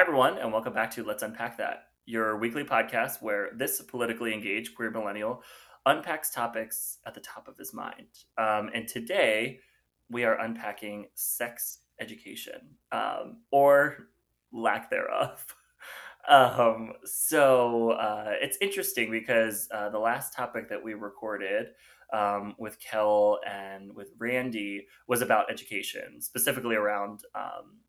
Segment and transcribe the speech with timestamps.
[0.00, 4.32] Hi, everyone, and welcome back to Let's Unpack That, your weekly podcast where this politically
[4.32, 5.42] engaged queer millennial
[5.84, 8.06] unpacks topics at the top of his mind.
[8.38, 9.60] Um, and today
[10.08, 14.08] we are unpacking sex education um, or
[14.54, 15.44] lack thereof.
[16.30, 21.72] um, so uh, it's interesting because uh, the last topic that we recorded
[22.10, 27.80] um, with Kel and with Randy was about education, specifically around um,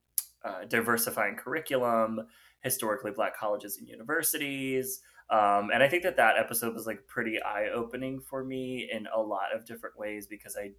[0.44, 2.22] uh, diversifying curriculum,
[2.62, 5.02] historically black colleges and universities.
[5.30, 9.08] Um, and I think that that episode was like pretty eye opening for me in
[9.16, 10.72] a lot of different ways because I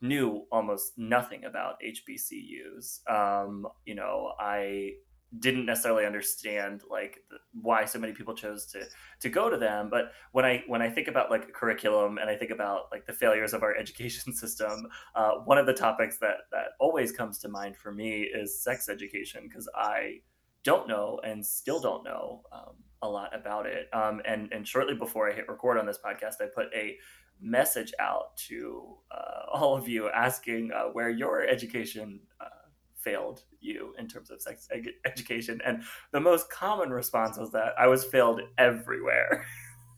[0.00, 3.00] knew almost nothing about HBCUs.
[3.10, 4.92] Um, you know, I
[5.38, 7.20] didn't necessarily understand like
[7.60, 8.84] why so many people chose to
[9.20, 9.88] to go to them.
[9.90, 13.12] But when i when i think about like curriculum and i think about like the
[13.12, 17.48] failures of our education system uh, one of the topics that that always comes to
[17.48, 20.18] mind for me is sex education because i
[20.64, 23.88] don't know and still don't know um, a lot about it.
[23.92, 26.96] Um, and and shortly before i hit record on this podcast i put a
[27.40, 32.61] message out to uh, all of you asking uh, where your education uh,
[33.02, 37.74] failed you in terms of sex ed- education and the most common response was that
[37.78, 39.44] i was failed everywhere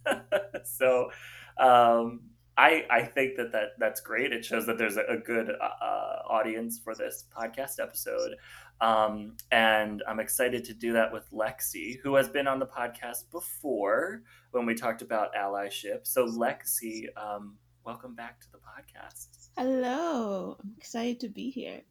[0.65, 1.11] so
[1.59, 2.21] um,
[2.57, 4.33] I, I think that, that that's great.
[4.33, 8.37] It shows that there's a, a good uh, uh, audience for this podcast episode.
[8.81, 13.31] Um, and I'm excited to do that with Lexi, who has been on the podcast
[13.33, 16.07] before when we talked about allyship.
[16.07, 19.49] So, Lexi, um, welcome back to the podcast.
[19.57, 20.57] Hello.
[20.63, 21.83] I'm excited to be here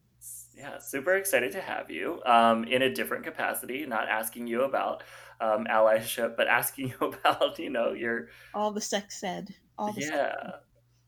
[0.56, 5.02] yeah, super excited to have you um, in a different capacity, not asking you about
[5.40, 8.28] um, allyship, but asking you about, you know, your.
[8.54, 9.54] All the sex ed.
[9.78, 10.50] All the yeah.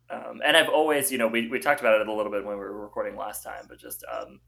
[0.08, 2.56] Um, and I've always, you know, we, we talked about it a little bit when
[2.56, 4.40] we were recording last time, but just um,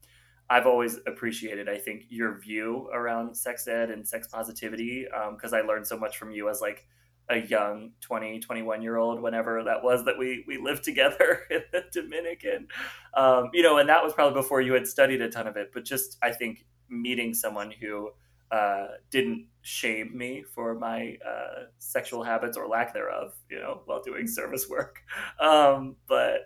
[0.49, 5.59] I've always appreciated, I think, your view around sex ed and sex positivity because um,
[5.59, 6.87] I learned so much from you as like
[7.29, 11.61] a young 20 21 year old whenever that was that we we lived together in
[11.71, 12.67] the dominican
[13.15, 15.71] um, you know and that was probably before you had studied a ton of it
[15.73, 18.09] but just i think meeting someone who
[18.51, 24.01] uh, didn't shame me for my uh, sexual habits or lack thereof you know while
[24.01, 24.99] doing service work
[25.39, 26.41] um, but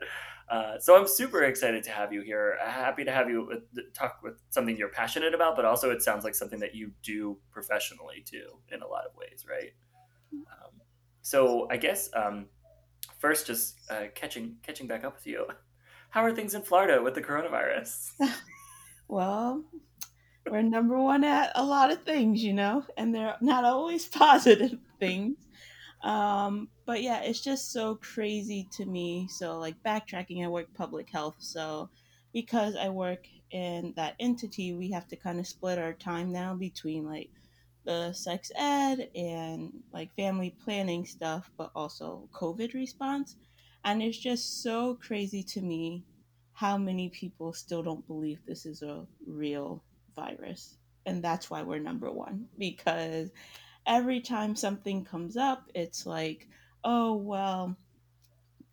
[0.50, 2.58] uh, so I'm super excited to have you here.
[2.64, 6.24] Happy to have you with, talk with something you're passionate about, but also it sounds
[6.24, 9.72] like something that you do professionally too, in a lot of ways, right?
[10.34, 10.82] Um,
[11.22, 12.48] so I guess um,
[13.20, 15.48] first, just uh, catching catching back up with you.
[16.10, 18.12] How are things in Florida with the coronavirus?
[19.08, 19.64] well,
[20.50, 24.78] we're number one at a lot of things, you know, and they're not always positive
[25.00, 25.38] things.
[26.04, 29.28] Um, but yeah, it's just so crazy to me.
[29.30, 31.38] So, like backtracking, I work public health.
[31.40, 31.90] So,
[32.34, 36.54] because I work in that entity, we have to kind of split our time now
[36.54, 37.30] between like
[37.86, 43.36] the sex ed and like family planning stuff, but also COVID response.
[43.86, 46.06] And it's just so crazy to me
[46.54, 49.84] how many people still don't believe this is a real
[50.16, 50.78] virus.
[51.06, 53.30] And that's why we're number one, because
[53.86, 56.48] every time something comes up, it's like,
[56.84, 57.76] oh, well,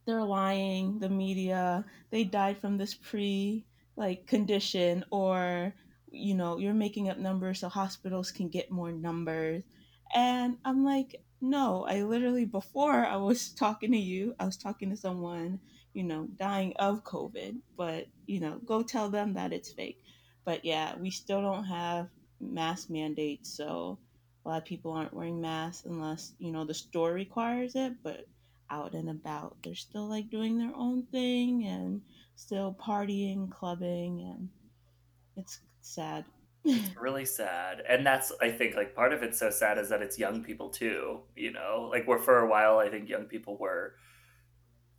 [0.07, 3.65] they're lying, the media, they died from this pre
[3.97, 5.75] like condition or
[6.11, 9.63] you know, you're making up numbers so hospitals can get more numbers.
[10.15, 14.91] And I'm like, no, I literally, before I was talking to you, I was talking
[14.91, 15.61] to someone,
[15.93, 20.03] you know, dying of COVID, but, you know, go tell them that it's fake.
[20.45, 22.09] But yeah, we still don't have
[22.41, 23.57] mask mandates.
[23.57, 23.99] So
[24.45, 27.95] a lot of people aren't wearing masks unless, you know, the store requires it.
[28.03, 28.27] But
[28.71, 32.01] out and about, they're still like doing their own thing and
[32.37, 34.49] still partying, clubbing, and
[35.37, 36.25] it's sad.
[36.65, 37.83] it's really sad.
[37.89, 40.69] And that's I think like part of it's so sad is that it's young people
[40.69, 41.89] too, you know?
[41.91, 43.95] Like where for a while I think young people were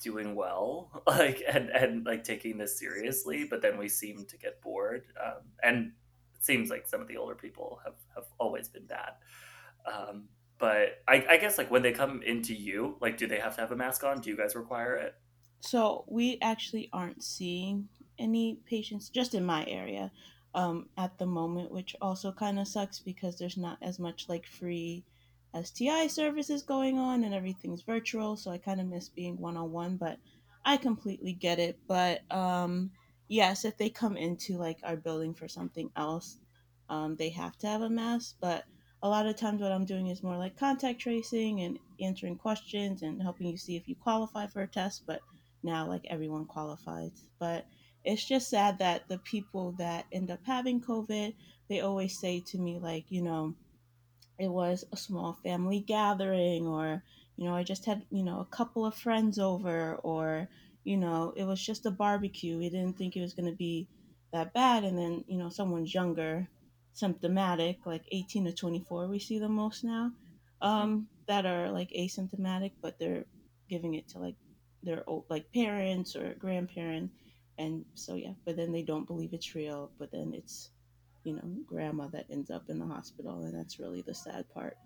[0.02, 4.62] doing well like and and like taking this seriously but then we seem to get
[4.62, 5.92] bored um, and
[6.36, 9.12] it seems like some of the older people have have always been bad
[9.92, 10.26] um,
[10.58, 13.62] but I, I guess like when they come into you like do they have to
[13.62, 15.16] have a mask on do you guys require it
[15.60, 20.12] so we actually aren't seeing any patients just in my area
[20.54, 24.46] um, at the moment, which also kind of sucks because there's not as much like
[24.46, 25.04] free
[25.60, 28.36] STI services going on and everything's virtual.
[28.36, 30.18] So I kind of miss being one on one, but
[30.66, 31.80] I completely get it.
[31.88, 32.92] But um,
[33.28, 36.38] yes, if they come into like our building for something else,
[36.90, 38.36] um, they have to have a mask.
[38.42, 38.66] But
[39.04, 43.02] a lot of times, what I'm doing is more like contact tracing and answering questions
[43.02, 45.04] and helping you see if you qualify for a test.
[45.08, 45.22] But
[45.64, 47.24] now, like everyone qualifies.
[47.40, 47.66] But
[48.04, 51.34] it's just sad that the people that end up having COVID,
[51.70, 53.54] they always say to me, like, you know,
[54.40, 57.04] it was a small family gathering or
[57.38, 60.48] you know i just had you know a couple of friends over or
[60.84, 62.58] you know it was just a barbecue.
[62.58, 63.88] We didn't think it was going to be
[64.34, 64.84] that bad.
[64.84, 66.50] And then you know someone's younger
[66.94, 70.12] symptomatic like 18 to 24 we see the most now
[70.62, 73.24] um that are like asymptomatic but they're
[73.70, 74.36] giving it to like
[74.84, 77.10] their old like parents or grandparent
[77.62, 80.72] and so yeah but then they don't believe it's real but then it's
[81.24, 84.78] you know, grandma that ends up in the hospital, and that's really the sad part.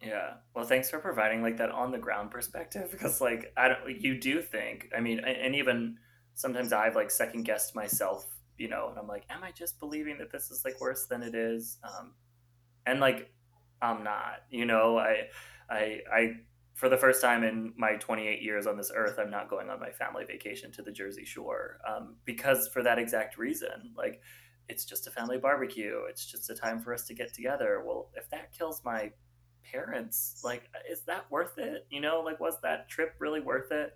[0.00, 0.34] Yeah.
[0.54, 4.18] Well, thanks for providing like that on the ground perspective because like I don't you
[4.18, 5.96] do think, I mean, and even
[6.34, 8.26] sometimes I've like second guessed myself,
[8.58, 11.22] you know, and I'm like, am I just believing that this is like worse than
[11.22, 11.78] it is?
[11.84, 12.14] Um
[12.84, 13.32] and like
[13.80, 15.28] I'm not, you know, I
[15.70, 16.32] I I
[16.74, 19.78] for the first time in my 28 years on this earth, I'm not going on
[19.78, 24.20] my family vacation to the Jersey Shore um, because for that exact reason, like
[24.68, 26.00] it's just a family barbecue.
[26.08, 27.82] It's just a time for us to get together.
[27.84, 29.12] Well, if that kills my
[29.70, 31.86] parents, like, is that worth it?
[31.90, 33.94] You know, like, was that trip really worth it?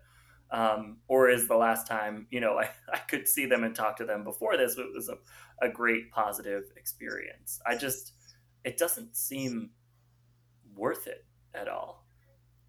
[0.50, 3.96] Um, or is the last time, you know, I, I could see them and talk
[3.96, 5.16] to them before this, it was a,
[5.64, 7.60] a great positive experience.
[7.66, 8.12] I just,
[8.64, 9.70] it doesn't seem
[10.74, 11.24] worth it
[11.54, 12.05] at all.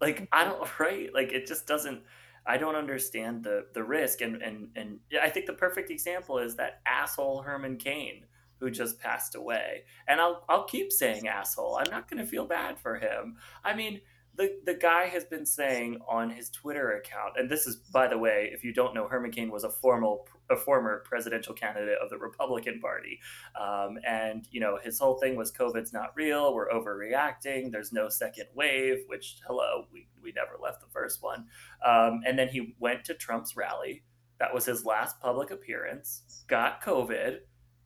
[0.00, 1.12] Like, I don't, right?
[1.12, 2.02] Like, it just doesn't,
[2.46, 4.20] I don't understand the the risk.
[4.22, 8.24] And and and I think the perfect example is that asshole Herman Cain
[8.58, 9.84] who just passed away.
[10.06, 11.78] And I'll I'll keep saying asshole.
[11.78, 13.36] I'm not going to feel bad for him.
[13.64, 14.00] I mean,
[14.38, 18.16] the the guy has been saying on his Twitter account, and this is by the
[18.16, 22.08] way, if you don't know, Herman Cain was a formal a former presidential candidate of
[22.08, 23.18] the Republican Party,
[23.60, 28.08] um, and you know his whole thing was COVID's not real, we're overreacting, there's no
[28.08, 31.44] second wave, which hello, we we never left the first one,
[31.84, 34.04] um, and then he went to Trump's rally.
[34.38, 36.44] That was his last public appearance.
[36.46, 37.38] Got COVID,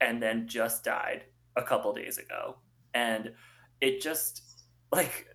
[0.03, 1.25] and then just died
[1.57, 2.59] a couple days ago,
[2.93, 3.33] and
[3.81, 4.43] it just
[4.93, 5.29] like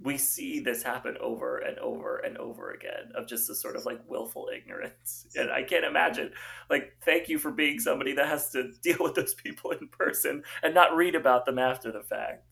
[0.00, 3.86] we see this happen over and over and over again of just this sort of
[3.86, 5.26] like willful ignorance.
[5.36, 6.32] And I can't imagine,
[6.68, 10.42] like, thank you for being somebody that has to deal with those people in person
[10.62, 12.44] and not read about them after the fact.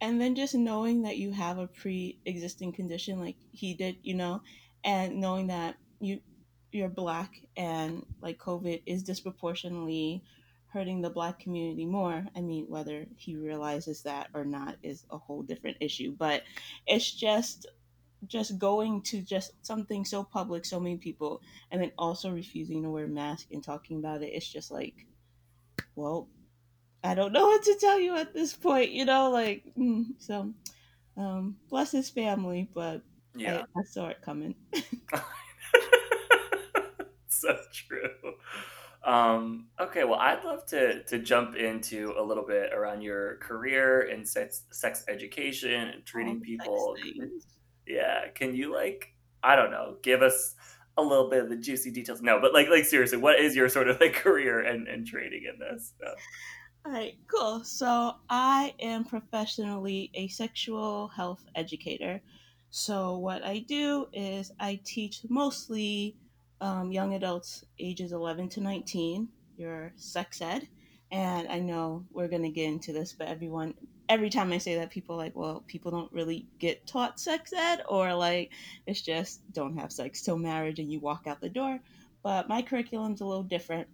[0.00, 4.14] And then just knowing that you have a pre existing condition like he did, you
[4.14, 4.40] know,
[4.84, 6.20] and knowing that you
[6.72, 10.22] you're black and like COVID is disproportionately
[10.72, 12.24] hurting the black community more.
[12.36, 16.42] I mean, whether he realizes that or not is a whole different issue, but
[16.86, 17.66] it's just
[18.26, 21.40] just going to just something so public, so many people,
[21.70, 24.32] and then also refusing to wear a mask and talking about it.
[24.34, 25.06] It's just like,
[25.96, 26.28] well,
[27.02, 30.52] I don't know what to tell you at this point, you know, like mm, so.
[31.16, 33.02] Um, bless his family, but
[33.34, 34.54] yeah, I, I saw it coming.
[37.28, 38.08] so true.
[39.02, 44.02] Um, okay, well, I'd love to to jump into a little bit around your career
[44.02, 46.96] in sex sex education and treating Oh, people.
[47.86, 50.54] Yeah, can you like I don't know, give us
[50.98, 52.20] a little bit of the juicy details?
[52.22, 55.44] No, but like like seriously, what is your sort of like career and and training
[55.52, 55.94] in this?
[56.00, 56.06] So,
[56.84, 57.64] All right, cool.
[57.64, 62.20] So I am professionally a sexual health educator.
[62.70, 66.16] So what I do is I teach mostly
[66.60, 70.68] um, young adults ages 11 to 19, your sex ed.
[71.12, 73.74] And I know we're going to get into this, but everyone,
[74.08, 77.52] every time I say that, people are like, well, people don't really get taught sex
[77.52, 78.52] ed, or like
[78.86, 81.80] it's just don't have sex till marriage and you walk out the door.
[82.22, 83.88] But my curriculum's a little different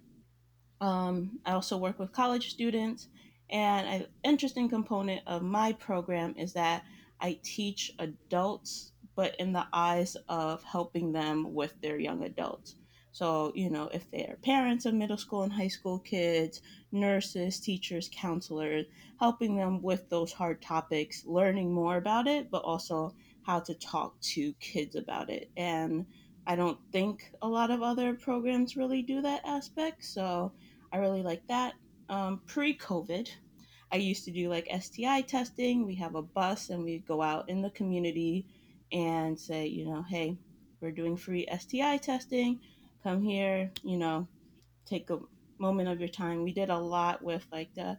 [0.80, 3.08] um, I also work with college students,
[3.50, 6.84] and an interesting component of my program is that
[7.20, 12.76] I teach adults, but in the eyes of helping them with their young adults.
[13.12, 16.60] So, you know, if they're parents of middle school and high school kids,
[16.92, 18.84] nurses, teachers, counselors,
[19.18, 24.20] helping them with those hard topics, learning more about it, but also how to talk
[24.20, 25.50] to kids about it.
[25.56, 26.04] And
[26.46, 30.04] I don't think a lot of other programs really do that aspect.
[30.04, 30.52] So,
[30.92, 31.72] I really like that.
[32.10, 33.28] Um, Pre COVID,
[33.90, 35.86] I used to do like STI testing.
[35.86, 38.46] We have a bus and we go out in the community
[38.92, 40.36] and say, you know, hey,
[40.80, 42.60] we're doing free STI testing.
[43.02, 44.26] Come here, you know,
[44.84, 45.18] take a
[45.58, 46.42] moment of your time.
[46.42, 47.98] We did a lot with like the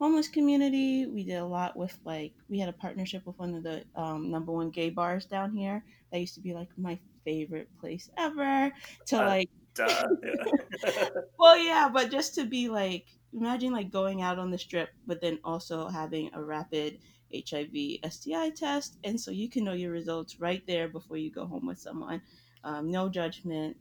[0.00, 1.06] homeless community.
[1.06, 4.30] We did a lot with like, we had a partnership with one of the um,
[4.30, 5.84] number one gay bars down here.
[6.12, 8.70] That used to be like my favorite place ever
[9.06, 11.08] to uh, like duh, yeah.
[11.38, 15.20] well, yeah, but just to be like, imagine like going out on the strip, but
[15.20, 16.98] then also having a rapid
[17.32, 21.46] HIV STI test, and so you can know your results right there before you go
[21.46, 22.20] home with someone.
[22.64, 23.76] Um, no judgment.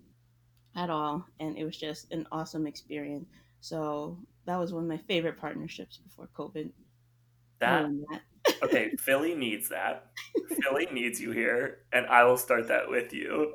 [0.75, 1.25] at all.
[1.39, 3.27] And it was just an awesome experience.
[3.61, 6.71] So that was one of my favorite partnerships before COVID.
[7.59, 8.55] That, that.
[8.63, 10.11] okay, Philly needs that.
[10.61, 13.53] Philly needs you here, and I will start that with you.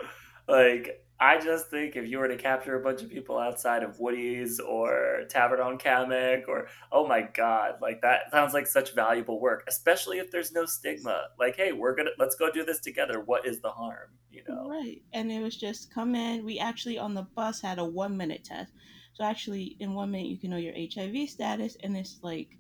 [0.49, 3.99] Like, I just think if you were to capture a bunch of people outside of
[3.99, 9.41] Woody's or Tavern on Camac or oh my god, like that sounds like such valuable
[9.41, 11.29] work, especially if there's no stigma.
[11.39, 13.21] Like, hey, we're gonna let's go do this together.
[13.21, 14.11] What is the harm?
[14.31, 14.69] You know?
[14.69, 15.03] Right.
[15.13, 16.45] And it was just come in.
[16.45, 18.73] We actually on the bus had a one minute test.
[19.15, 22.57] So actually in one minute you can know your HIV status and it's like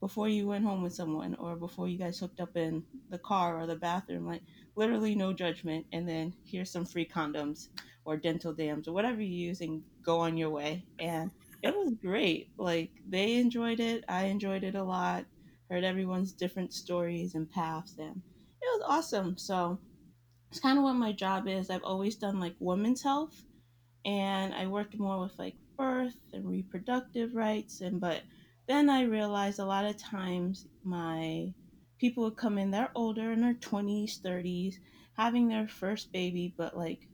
[0.00, 3.60] before you went home with someone or before you guys hooked up in the car
[3.60, 4.42] or the bathroom, like
[4.76, 7.68] literally no judgment and then here's some free condoms
[8.04, 10.86] or dental dams or whatever you use and go on your way.
[10.98, 11.30] And
[11.62, 12.48] it was great.
[12.56, 14.04] Like they enjoyed it.
[14.08, 15.26] I enjoyed it a lot.
[15.68, 18.22] Heard everyone's different stories and paths and
[18.62, 19.36] it was awesome.
[19.36, 19.78] So
[20.50, 21.70] it's kind of what my job is.
[21.70, 23.44] I've always done like women's health
[24.04, 28.22] and I worked more with like birth and reproductive rights and but
[28.70, 31.52] then I realized a lot of times my
[31.98, 34.76] people would come in, they're older in their 20s, 30s,
[35.16, 37.08] having their first baby, but like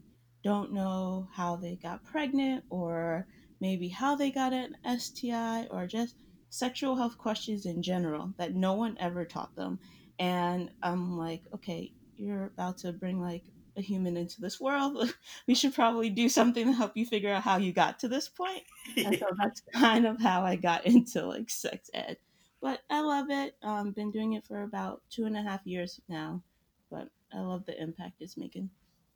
[0.45, 3.27] don't know how they got pregnant or
[3.59, 6.17] maybe how they got an STI or just
[6.51, 9.79] sexual health questions in general that no one ever taught them.
[10.19, 13.45] And I'm like, okay, you're about to bring like
[13.77, 15.15] a human into this world.
[15.47, 18.29] we should probably do something to help you figure out how you got to this
[18.29, 18.63] point.
[18.97, 22.17] And so that's kind of how I got into like sex ed.
[22.61, 23.57] But I love it.
[23.63, 26.43] Um, been doing it for about two and a half years now.
[26.91, 28.71] But I love the impact it's making.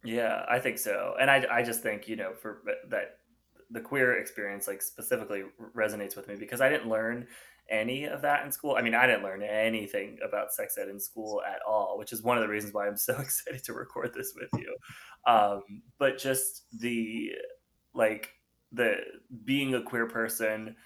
[0.05, 1.15] Yeah, I think so.
[1.21, 3.19] And I, I just think, you know, for that
[3.71, 5.45] the queer experience like specifically
[5.77, 7.27] resonates with me because I didn't learn
[7.71, 8.75] any of that in school.
[8.77, 12.23] I mean, I didn't learn anything about sex ed in school at all, which is
[12.23, 14.75] one of the reasons why I'm so excited to record this with you.
[15.27, 15.63] Um,
[15.99, 17.31] but just the
[17.95, 18.31] like
[18.73, 18.97] the
[19.45, 20.77] being a queer person,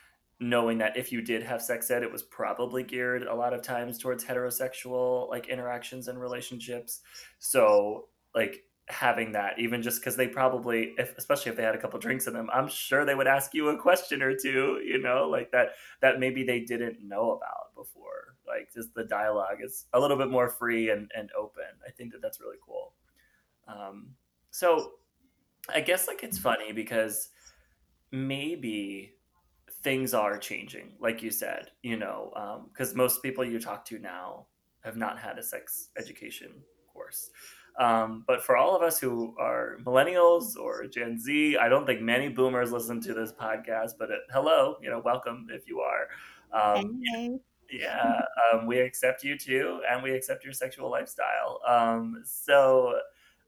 [0.41, 3.63] knowing that if you did have sex ed, it was probably geared a lot of
[3.63, 7.01] times towards heterosexual like interactions and relationships.
[7.39, 11.79] So like having that even just because they probably if especially if they had a
[11.79, 15.01] couple drinks in them i'm sure they would ask you a question or two you
[15.01, 15.71] know like that
[16.03, 18.37] that maybe they didn't know about before.
[18.47, 21.65] Like just the dialogue is a little bit more free and, and open.
[21.87, 22.93] I think that that's really cool.
[23.67, 24.11] Um,
[24.51, 24.93] so
[25.71, 27.31] i guess like it's funny because
[28.13, 29.15] maybe
[29.83, 32.31] things are changing like you said you know
[32.71, 34.47] because um, most people you talk to now
[34.85, 36.53] have not had a sex education
[36.93, 37.31] course
[37.79, 42.01] um, but for all of us who are millennials or Gen Z, I don't think
[42.01, 43.93] many boomers listen to this podcast.
[43.99, 46.09] But it, hello, you know, welcome if you are.
[46.53, 47.39] Um, hey.
[47.71, 48.21] Yeah,
[48.53, 51.61] um, we accept you too, and we accept your sexual lifestyle.
[51.67, 53.01] Um, so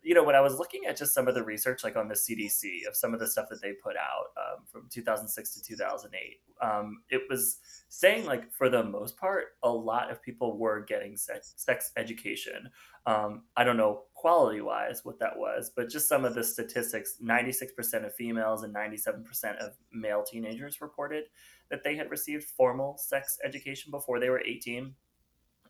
[0.06, 2.14] you know, when I was looking at just some of the research, like on the
[2.14, 6.40] CDC, of some of the stuff that they put out um, from 2006 to 2008,
[6.62, 11.16] um, it was saying, like, for the most part, a lot of people were getting
[11.16, 12.70] sex, sex education.
[13.06, 17.18] Um, I don't know quality wise what that was, but just some of the statistics
[17.22, 21.26] 96% of females and 97% of male teenagers reported
[21.70, 24.92] that they had received formal sex education before they were 18.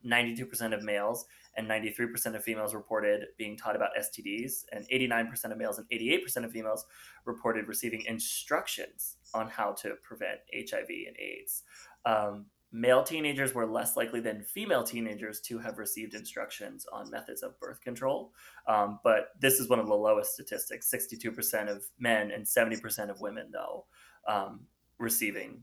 [0.06, 1.26] 92% of males
[1.58, 6.44] and 93% of females reported being taught about STDs, and 89% of males and 88%
[6.44, 6.86] of females
[7.26, 11.64] reported receiving instructions on how to prevent HIV and AIDS.
[12.06, 17.42] Um, male teenagers were less likely than female teenagers to have received instructions on methods
[17.42, 18.32] of birth control.
[18.68, 23.20] Um, but this is one of the lowest statistics 62% of men and 70% of
[23.20, 23.86] women, though,
[24.28, 24.60] um,
[24.98, 25.62] receiving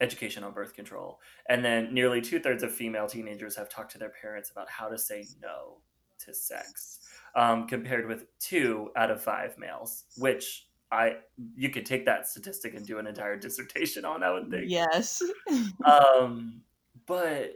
[0.00, 1.18] education on birth control.
[1.48, 4.88] And then nearly two thirds of female teenagers have talked to their parents about how
[4.88, 5.78] to say no
[6.24, 7.00] to sex,
[7.34, 11.16] um, compared with two out of five males, which I
[11.54, 14.22] you could take that statistic and do an entire dissertation on.
[14.22, 14.64] I would think.
[14.68, 15.22] Yes.
[15.84, 16.62] um,
[17.06, 17.54] but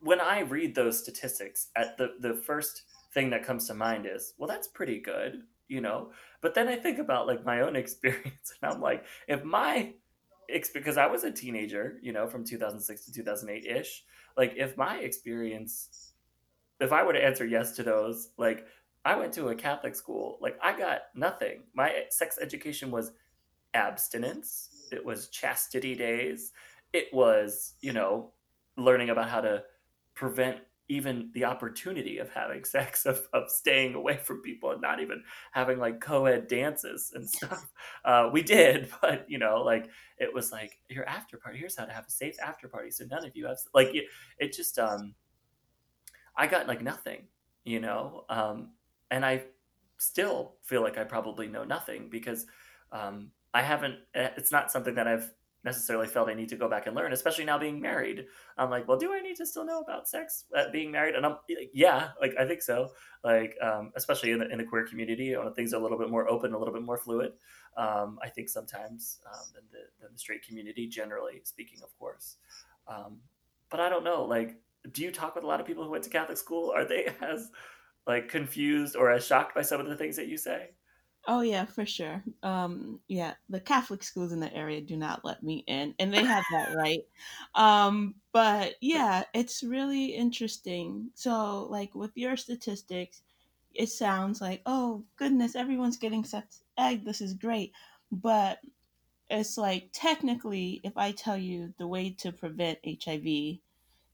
[0.00, 4.34] when I read those statistics, at the the first thing that comes to mind is,
[4.38, 6.12] well, that's pretty good, you know.
[6.40, 9.94] But then I think about like my own experience, and I'm like, if my
[10.48, 14.04] it's because I was a teenager, you know, from 2006 to 2008 ish.
[14.36, 16.12] Like, if my experience,
[16.80, 18.66] if I were to answer yes to those, like,
[19.06, 21.62] I went to a Catholic school, like, I got nothing.
[21.74, 23.12] My sex education was
[23.72, 26.52] abstinence, it was chastity days,
[26.92, 28.32] it was, you know,
[28.76, 29.62] learning about how to
[30.14, 30.58] prevent
[30.88, 35.22] even the opportunity of having sex, of, of staying away from people and not even
[35.52, 37.70] having like co-ed dances and stuff.
[38.04, 41.58] Uh, we did, but you know, like it was like your after party.
[41.58, 42.90] Here's how to have a safe after party.
[42.90, 44.06] So none of you have like it.
[44.38, 45.14] It just um,
[46.36, 47.26] I got like nothing,
[47.64, 48.70] you know, um,
[49.10, 49.44] and I
[49.98, 52.46] still feel like I probably know nothing because
[52.92, 53.96] um, I haven't.
[54.14, 55.30] Eh, it's not something that I've
[55.66, 58.26] necessarily felt I need to go back and learn, especially now being married.
[58.56, 61.16] I'm like, well, do I need to still know about sex at being married?
[61.16, 61.36] And I'm
[61.74, 62.90] yeah, like I think so.
[63.24, 66.08] Like um, especially in the, in the queer community, when things are a little bit
[66.08, 67.32] more open, a little bit more fluid.
[67.76, 72.36] Um, I think sometimes um, than the than the straight community, generally speaking, of course.
[72.88, 73.18] Um,
[73.68, 74.24] but I don't know.
[74.24, 74.56] Like,
[74.92, 76.72] do you talk with a lot of people who went to Catholic school?
[76.74, 77.50] Are they as
[78.06, 80.70] like confused or as shocked by some of the things that you say?
[81.28, 82.22] Oh yeah, for sure.
[82.44, 86.24] Um, yeah, the Catholic schools in the area do not let me in, and they
[86.24, 87.00] have that right.
[87.54, 91.10] Um, but yeah, it's really interesting.
[91.14, 93.22] So, like with your statistics,
[93.74, 97.04] it sounds like, oh goodness, everyone's getting sex ed.
[97.04, 97.72] This is great,
[98.12, 98.60] but
[99.28, 103.58] it's like technically, if I tell you the way to prevent HIV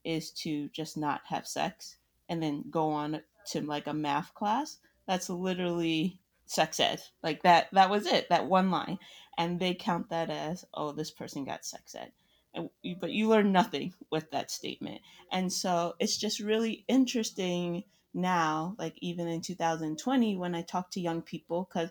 [0.04, 1.96] is to just not have sex
[2.28, 7.02] and then go on to like a math class, that's literally sex ed.
[7.22, 8.98] Like that that was it, that one line.
[9.38, 12.12] And they count that as, oh, this person got sex ed.
[12.54, 12.68] And,
[13.00, 15.00] but you learn nothing with that statement.
[15.30, 21.00] And so it's just really interesting now, like even in 2020, when I talk to
[21.00, 21.90] young people, because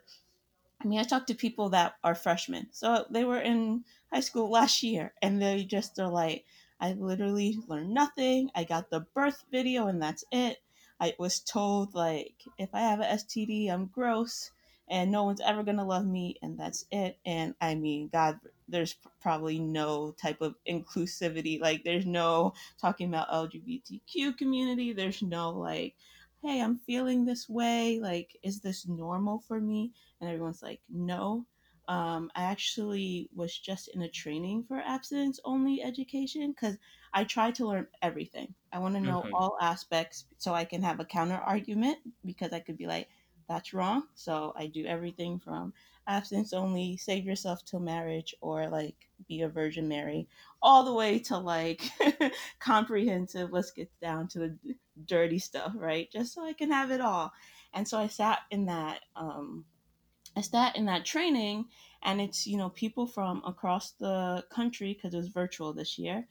[0.84, 2.68] I mean, I talk to people that are freshmen.
[2.72, 6.46] So they were in high school last year and they just are like,
[6.80, 8.50] I literally learned nothing.
[8.56, 10.58] I got the birth video and that's it.
[11.02, 14.52] I was told like if I have an STD, I'm gross
[14.88, 17.18] and no one's ever gonna love me, and that's it.
[17.26, 21.60] And I mean, God, there's probably no type of inclusivity.
[21.60, 24.94] Like, there's no talking about LGBTQ community.
[24.94, 25.96] There's no like,
[26.44, 28.00] hey, I'm feeling this way.
[28.00, 29.94] Like, is this normal for me?
[30.20, 31.46] And everyone's like, no.
[31.88, 36.78] Um, I actually was just in a training for abstinence only education because
[37.14, 38.54] I try to learn everything.
[38.72, 39.36] I want to know mm-hmm.
[39.36, 43.08] all aspects so I can have a counter argument because I could be like,
[43.50, 44.04] that's wrong.
[44.16, 45.74] So I do everything from
[46.08, 48.96] abstinence only, save yourself till marriage, or like
[49.28, 50.28] be a Virgin Mary,
[50.62, 51.82] all the way to like
[52.60, 53.52] comprehensive.
[53.52, 56.10] Let's get down to the dirty stuff, right?
[56.12, 57.34] Just so I can have it all.
[57.74, 59.02] And so I sat in that.
[59.16, 59.66] Um,
[60.36, 61.66] I sat in that training,
[62.04, 66.26] and it's you know people from across the country because it was virtual this year,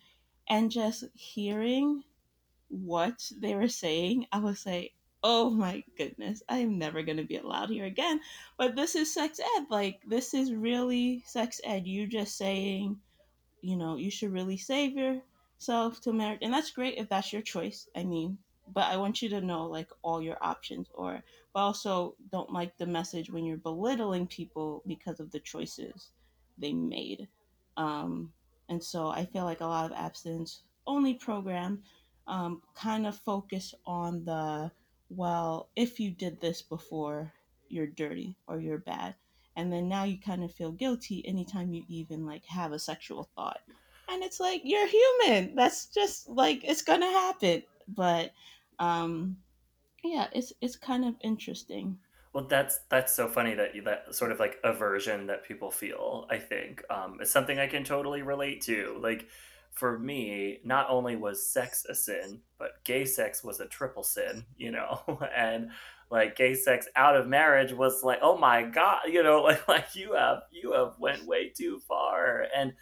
[0.48, 2.02] and just hearing
[2.68, 7.24] what they were saying, I was like, oh my goodness, I am never going to
[7.24, 8.20] be allowed here again.
[8.56, 9.66] But this is sex ed.
[9.68, 11.86] Like, this is really sex ed.
[11.86, 12.98] You just saying,
[13.60, 16.38] you know, you should really save yourself to marriage.
[16.42, 17.88] And that's great if that's your choice.
[17.94, 18.38] I mean,
[18.72, 20.88] but I want you to know, like, all your options.
[20.94, 21.22] Or,
[21.52, 26.12] but also don't like the message when you're belittling people because of the choices
[26.56, 27.28] they made.
[27.76, 28.32] Um,
[28.70, 31.82] and so I feel like a lot of abstinence only program
[32.26, 34.70] um, kind of focus on the
[35.10, 37.32] well, if you did this before,
[37.68, 39.16] you're dirty or you're bad.
[39.56, 43.28] And then now you kind of feel guilty anytime you even like have a sexual
[43.34, 43.58] thought.
[44.08, 45.56] And it's like you're human.
[45.56, 47.64] That's just like it's going to happen.
[47.88, 48.32] But
[48.78, 49.36] um
[50.04, 51.98] yeah, it's it's kind of interesting.
[52.32, 56.26] Well, that's that's so funny that you, that sort of like aversion that people feel.
[56.30, 58.98] I think um, is something I can totally relate to.
[59.02, 59.26] Like
[59.72, 64.44] for me, not only was sex a sin, but gay sex was a triple sin,
[64.56, 65.00] you know,
[65.36, 65.70] and
[66.10, 69.96] like gay sex out of marriage was like, oh my god, you know, like like
[69.96, 72.72] you have you have went way too far, and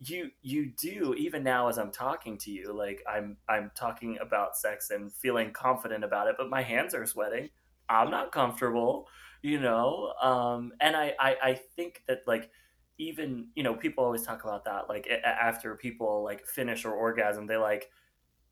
[0.00, 4.56] you you do even now as I'm talking to you, like I'm I'm talking about
[4.56, 7.50] sex and feeling confident about it, but my hands are sweating.
[7.88, 9.08] I'm not comfortable,
[9.42, 12.50] you know, um, and I I, I think that like
[12.98, 17.46] even you know people always talk about that like after people like finish or orgasm
[17.46, 17.90] they like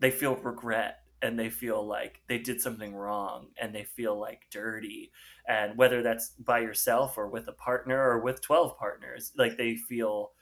[0.01, 4.43] they feel regret and they feel like they did something wrong and they feel like
[4.51, 5.13] dirty
[5.47, 9.77] and whether that's by yourself or with a partner or with 12 partners like they
[9.77, 10.33] feel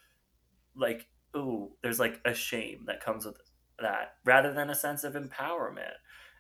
[0.75, 3.37] like ooh there's like a shame that comes with
[3.79, 5.93] that rather than a sense of empowerment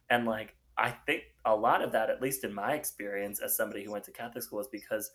[0.08, 3.84] and like i think a lot of that at least in my experience as somebody
[3.84, 5.12] who went to catholic school is because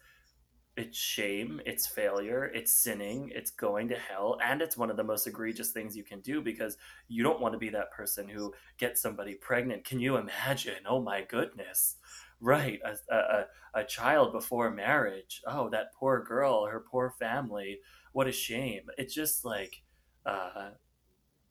[0.78, 5.04] it's shame, it's failure, it's sinning, it's going to hell, and it's one of the
[5.06, 6.76] most egregious things you can do because
[7.08, 9.86] you don't want to be that person who gets somebody pregnant.
[9.86, 10.76] Can you imagine?
[10.86, 11.96] Oh my goodness.
[12.42, 15.42] Right, a, a, a child before marriage.
[15.48, 17.80] Oh, that poor girl, her poor family.
[18.12, 18.84] What a shame.
[18.98, 19.82] It's just like,
[20.26, 20.72] uh,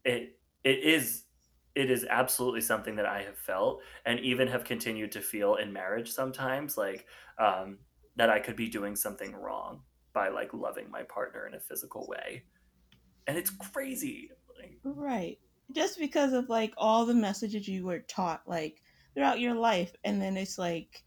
[0.05, 1.24] it it is
[1.75, 5.73] it is absolutely something that I have felt and even have continued to feel in
[5.73, 6.77] marriage sometimes.
[6.77, 7.07] Like,
[7.39, 7.79] um,
[8.17, 9.83] that I could be doing something wrong
[10.13, 12.45] by like loving my partner in a physical way.
[13.27, 14.31] And it's crazy.
[14.85, 15.39] Right.
[15.73, 18.83] Just because of like all the messages you were taught like
[19.15, 21.03] throughout your life and then it's like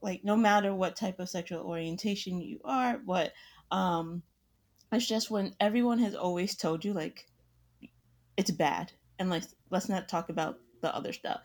[0.00, 3.32] like no matter what type of sexual orientation you are, what
[3.70, 4.22] um
[4.92, 7.26] it's just when everyone has always told you like
[8.36, 8.92] it's bad
[9.24, 11.40] and like let's not talk about the other stuff.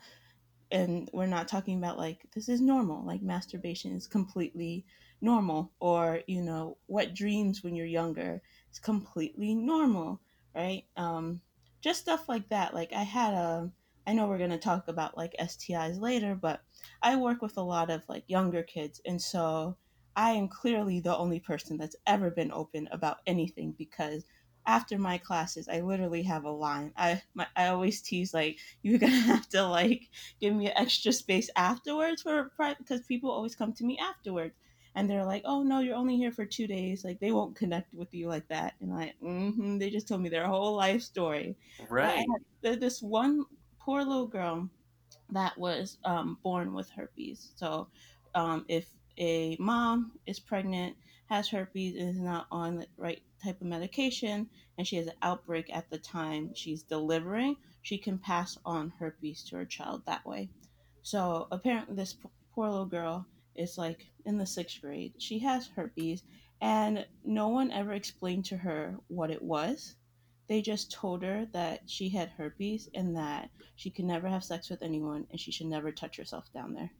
[0.70, 4.84] And we're not talking about like this is normal like masturbation is completely
[5.22, 8.40] normal or you know what dreams when you're younger
[8.70, 10.20] is completely normal
[10.54, 10.84] right?
[10.96, 11.40] Um
[11.80, 12.74] just stuff like that.
[12.74, 13.70] Like i had a
[14.06, 16.62] i know we're going to talk about like stis later but
[17.02, 19.76] i work with a lot of like younger kids and so
[20.16, 24.24] i am clearly the only person that's ever been open about anything because
[24.66, 26.92] after my classes i literally have a line.
[26.96, 30.08] I my, i always tease like you're gonna have to like
[30.40, 34.54] give me extra space afterwards for private because people always come to me afterwards
[34.94, 37.04] and they're like oh no you're only here for two days.
[37.04, 40.28] Like they won't connect with you like that and i mm-hmm, they just told me
[40.28, 41.56] their whole life story.
[41.88, 42.26] Right.
[42.62, 43.46] this one
[43.78, 44.68] poor little girl
[45.32, 47.52] that was um, born with herpes.
[47.56, 47.88] So
[48.34, 48.86] um, if
[49.18, 50.96] a mom is pregnant
[51.30, 55.14] has herpes and is not on the right type of medication and she has an
[55.22, 60.26] outbreak at the time she's delivering, she can pass on herpes to her child that
[60.26, 60.50] way.
[61.02, 62.16] So apparently, this
[62.52, 65.14] poor little girl is like in the sixth grade.
[65.18, 66.22] She has herpes,
[66.60, 69.94] and no one ever explained to her what it was.
[70.48, 74.68] They just told her that she had herpes and that she could never have sex
[74.68, 76.90] with anyone and she should never touch herself down there.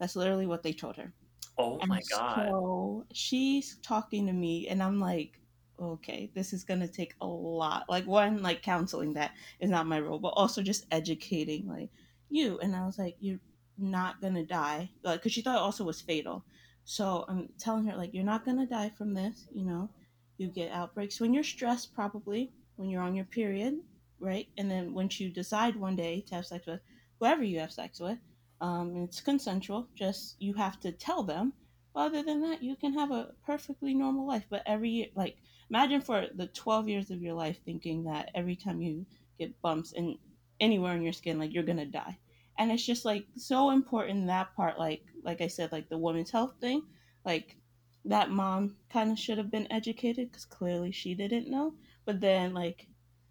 [0.00, 1.12] That's literally what they told her.
[1.58, 2.56] Oh my god.
[2.56, 5.40] So she's talking to me and I'm like,
[5.80, 7.84] okay, this is gonna take a lot.
[7.88, 11.90] Like one, like counseling that is not my role, but also just educating like
[12.28, 12.58] you.
[12.60, 13.40] And I was like, you're
[13.78, 16.44] not gonna die, like, cause she thought it also was fatal.
[16.84, 19.46] So I'm telling her like, you're not gonna die from this.
[19.52, 19.90] You know,
[20.38, 23.80] you get outbreaks when you're stressed, probably when you're on your period,
[24.20, 24.48] right?
[24.56, 26.80] And then once you decide one day to have sex with
[27.20, 28.18] whoever you have sex with,
[28.60, 29.88] um, it's consensual.
[29.94, 31.52] Just you have to tell them.
[31.94, 34.44] But other than that, you can have a perfectly normal life.
[34.50, 35.36] But every year, like
[35.70, 39.06] imagine for the 12 years of your life thinking that every time you
[39.38, 40.18] get bumps in
[40.60, 42.18] anywhere in your skin, like you're gonna die.
[42.58, 46.30] And it's just like so important that part, like like I said, like the women's
[46.30, 46.82] health thing,
[47.24, 47.56] like
[48.04, 51.74] that mom kind of should have been educated because clearly she didn't know.
[52.04, 52.88] But then like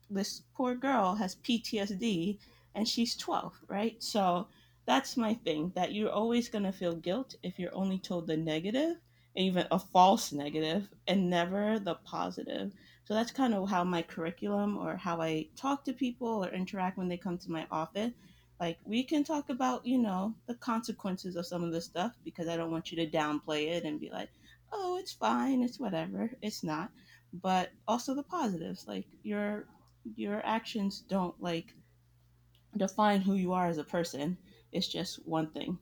[0.10, 2.38] this poor girl has PTSD
[2.76, 4.02] and she's 12, right?
[4.02, 4.48] So
[4.88, 8.38] that's my thing that you're always going to feel guilt if you're only told the
[8.38, 8.97] negative
[9.38, 12.71] even a false negative and never the positive.
[13.06, 16.97] So that's kind of how my curriculum or how i talk to people or interact
[16.97, 18.12] when they come to my office.
[18.60, 22.47] Like we can talk about you know the consequences of some of this stuff because
[22.47, 24.30] i don't want you to downplay it and be like
[24.73, 26.32] oh it's fine it's whatever.
[26.41, 26.89] It's not.
[27.32, 29.67] But also the positives like your
[30.15, 31.76] your actions don't like
[32.76, 34.38] define who you are as a person
[34.78, 35.78] it's just one thing.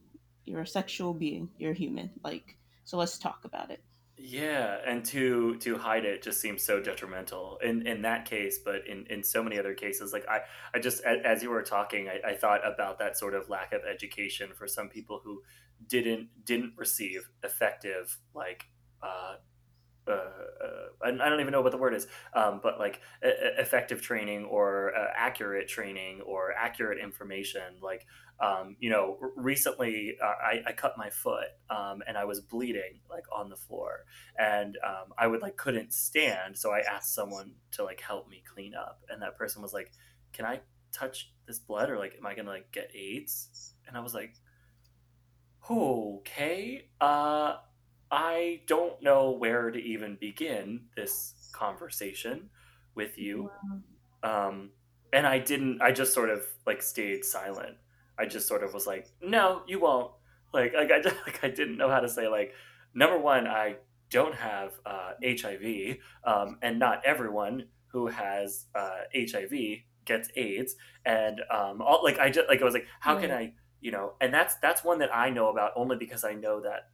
[0.46, 1.50] You're a sexual being.
[1.58, 2.12] You're human.
[2.24, 3.84] Like, so let's talk about it.
[4.18, 8.88] Yeah, and to to hide it just seems so detrimental in in that case, but
[8.88, 10.40] in in so many other cases, like I
[10.74, 13.82] I just as you were talking, I, I thought about that sort of lack of
[13.84, 15.42] education for some people who
[15.88, 18.66] didn't didn't receive effective like
[19.04, 19.36] uh,
[20.08, 20.68] uh, uh,
[21.04, 25.08] I don't even know what the word is, um, but like effective training or uh,
[25.16, 27.80] accurate training or accurate information.
[27.82, 28.06] Like,
[28.40, 33.00] um, you know, recently uh, I, I, cut my foot um, and I was bleeding
[33.10, 34.06] like on the floor,
[34.38, 38.44] and um, I would like couldn't stand, so I asked someone to like help me
[38.54, 39.92] clean up, and that person was like,
[40.34, 40.60] "Can I
[40.92, 44.34] touch this blood or like am I gonna like get AIDS?" And I was like,
[45.70, 47.56] "Okay." Uh,
[48.12, 52.50] I don't know where to even begin this conversation
[52.96, 53.50] with you.
[54.24, 54.48] Wow.
[54.48, 54.70] Um,
[55.14, 57.78] and I didn't, I just sort of like stayed silent.
[58.18, 60.12] I just sort of was like, no, you won't.
[60.54, 62.54] Like, like I, just, like I didn't know how to say, like,
[62.94, 63.78] number one, I
[64.10, 69.54] don't have uh, HIV, um, and not everyone who has uh, HIV
[70.06, 70.76] gets AIDS.
[71.06, 73.22] And um, all, like, I just, like, I was like, how right.
[73.22, 76.34] can I, you know, and that's, that's one that I know about only because I
[76.34, 76.90] know that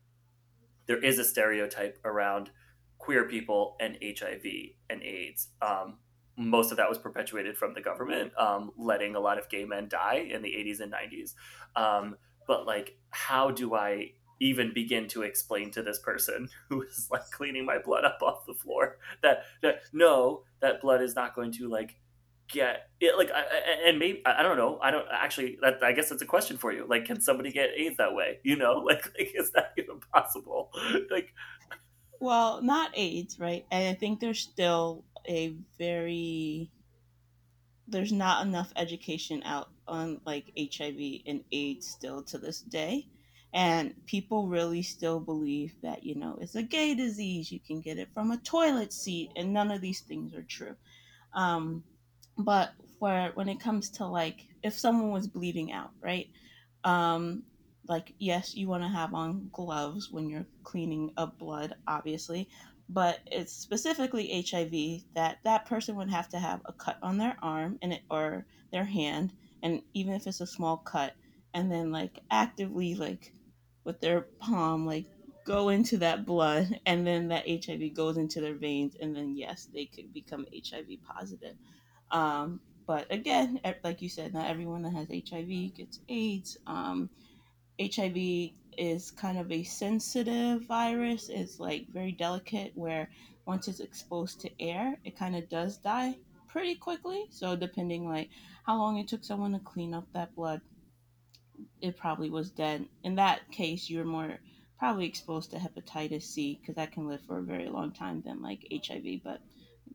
[0.88, 2.50] there is a stereotype around
[2.98, 4.44] queer people and HIV
[4.90, 5.50] and AIDS.
[5.62, 5.98] Um,
[6.38, 9.88] most of that was perpetuated from the government, um, letting a lot of gay men
[9.88, 11.34] die in the 80s and 90s.
[11.76, 12.16] Um,
[12.48, 17.30] but like, how do I even begin to explain to this person who is like
[17.32, 21.52] cleaning my blood up off the floor that that no, that blood is not going
[21.52, 21.96] to like
[22.50, 23.46] get it like I,
[23.88, 24.80] and maybe I don't know.
[24.82, 26.86] I don't actually that I guess that's a question for you.
[26.90, 28.40] Like can somebody get AIDS that way?
[28.44, 28.84] You know?
[28.92, 30.72] Like, like is that even possible?
[31.12, 31.34] Like
[32.20, 33.66] well not AIDS right?
[33.72, 36.72] And I think there's still a very
[37.88, 43.08] there's not enough education out on like HIV and AIDS still to this day
[43.54, 47.52] And people really still believe that, you know, it's a gay disease.
[47.52, 50.76] You can get it from a toilet seat, and none of these things are true.
[51.34, 51.84] Um,
[52.38, 56.30] but for when it comes to like if someone was bleeding out, right?
[56.84, 57.44] Um,
[57.88, 62.50] like yes, you want to have on gloves when you're cleaning up blood, obviously,
[62.92, 67.38] but it's specifically HIV that that person would have to have a cut on their
[67.42, 71.14] arm and it, or their hand, and even if it's a small cut,
[71.54, 73.34] and then like actively like
[73.86, 75.08] with their palm like
[75.46, 79.70] go into that blood and then that HIV goes into their veins and then yes
[79.74, 81.56] they could become HIV positive
[82.12, 86.58] um, but again, like you said, not everyone that has HIV gets AIDS.
[86.68, 87.10] Um,
[87.82, 91.30] HIV is kind of a sensitive virus.
[91.30, 93.10] It's like very delicate, where
[93.46, 97.26] once it's exposed to air, it kind of does die pretty quickly.
[97.30, 98.30] So depending like
[98.66, 100.62] how long it took someone to clean up that blood,
[101.82, 102.86] it probably was dead.
[103.04, 104.40] In that case, you're more
[104.78, 108.42] probably exposed to hepatitis C because that can live for a very long time than
[108.42, 109.22] like HIV.
[109.24, 109.42] But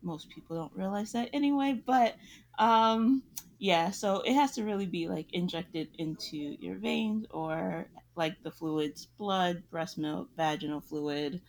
[0.01, 1.81] most people don't realize that anyway.
[1.85, 2.15] But
[2.57, 3.23] um,
[3.59, 8.51] yeah, so it has to really be like injected into your veins or like the
[8.51, 11.41] fluids, blood, breast milk, vaginal fluid,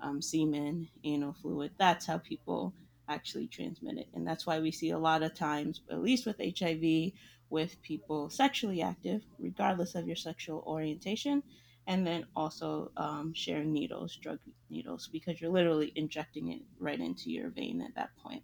[0.00, 1.72] um, semen, anal fluid.
[1.78, 2.74] That's how people
[3.08, 4.08] actually transmit it.
[4.14, 7.12] And that's why we see a lot of times, at least with HIV,
[7.48, 11.42] with people sexually active, regardless of your sexual orientation,
[11.86, 17.30] and then also um, sharing needles, drug needles, because you're literally injecting it right into
[17.30, 18.42] your vein at that point.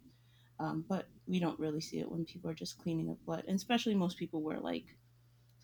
[0.61, 3.57] Um, but we don't really see it when people are just cleaning up blood, and
[3.57, 4.85] especially most people wear like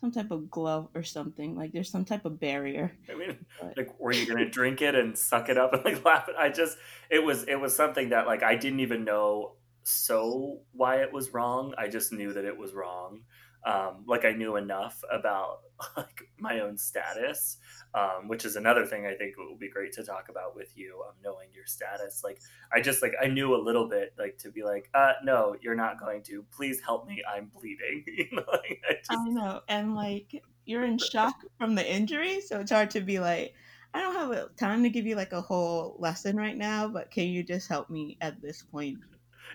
[0.01, 1.55] some type of glove or something.
[1.55, 2.91] Like there's some type of barrier.
[3.11, 3.77] I mean, but...
[3.77, 6.27] like, were you gonna drink it and suck it up and like laugh?
[6.29, 6.77] At, I just,
[7.09, 11.33] it was, it was something that like I didn't even know so why it was
[11.33, 11.73] wrong.
[11.77, 13.21] I just knew that it was wrong
[13.65, 15.59] um, like I knew enough about
[15.97, 17.57] like my own status,
[17.93, 20.71] um, which is another thing I think it would be great to talk about with
[20.75, 22.21] you, um, knowing your status.
[22.23, 22.39] Like
[22.73, 25.75] I just like I knew a little bit, like to be like, uh, no, you're
[25.75, 26.45] not going to.
[26.55, 27.21] Please help me.
[27.29, 28.03] I'm bleeding.
[28.07, 29.11] you know, like, I, just...
[29.11, 33.19] I know, and like you're in shock from the injury, so it's hard to be
[33.19, 33.53] like.
[33.91, 37.23] I don't have time to give you like a whole lesson right now, but can
[37.23, 38.99] you just help me at this point?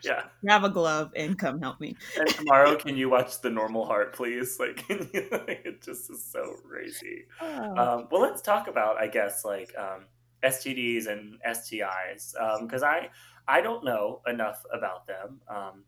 [0.02, 0.24] Yeah.
[0.42, 1.96] Grab a glove and come help me.
[2.18, 4.58] And tomorrow, can you watch The Normal Heart, please?
[4.64, 7.26] Like, you, it just is so crazy.
[7.40, 7.76] Oh.
[7.76, 10.06] Um, well, let's talk about, I guess, like um,
[10.42, 13.08] STDs and STIs, because um, I
[13.46, 15.40] I don't know enough about them.
[15.48, 15.84] Um,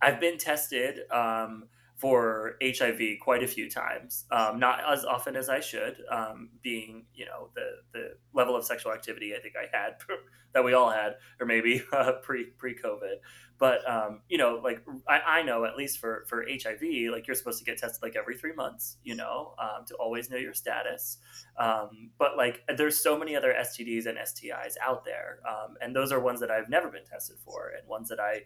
[0.00, 1.64] I've been tested um,
[1.96, 7.06] for HIV quite a few times, um, not as often as I should, um, being
[7.14, 9.96] you know the the level of sexual activity I think I had
[10.52, 13.16] that we all had, or maybe uh, pre pre COVID.
[13.58, 17.34] But um, you know, like I, I, know at least for for HIV, like you're
[17.34, 20.52] supposed to get tested like every three months, you know, um, to always know your
[20.52, 21.16] status.
[21.58, 26.12] Um, but like there's so many other STDs and STIs out there, um, and those
[26.12, 28.42] are ones that I've never been tested for, and ones that I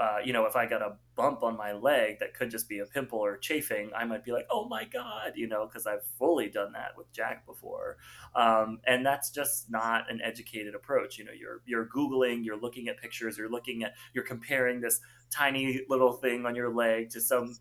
[0.00, 2.78] uh, you know, if I got a bump on my leg that could just be
[2.78, 6.06] a pimple or chafing, I might be like, oh my God, you know, because I've
[6.18, 7.98] fully done that with Jack before.
[8.34, 11.18] Um, and that's just not an educated approach.
[11.18, 15.00] You know, you're, you're Googling, you're looking at pictures, you're looking at, you're comparing this
[15.30, 17.54] tiny little thing on your leg to some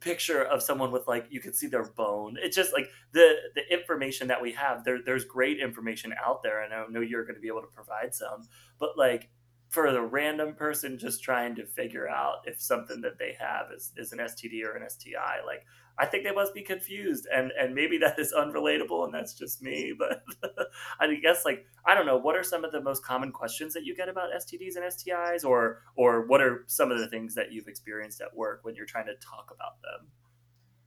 [0.00, 3.62] picture of someone with like you can see their bone it's just like the the
[3.72, 7.34] information that we have there there's great information out there and i know you're going
[7.34, 8.48] to be able to provide some
[8.80, 9.28] but like
[9.72, 13.90] for the random person just trying to figure out if something that they have is,
[13.96, 15.38] is an STD or an STI.
[15.46, 15.64] Like,
[15.98, 19.62] I think they must be confused, and and maybe that is unrelatable, and that's just
[19.62, 19.94] me.
[19.98, 20.24] But
[21.00, 22.18] I guess like I don't know.
[22.18, 25.42] What are some of the most common questions that you get about STDs and STIs,
[25.42, 28.84] or or what are some of the things that you've experienced at work when you're
[28.84, 30.08] trying to talk about them?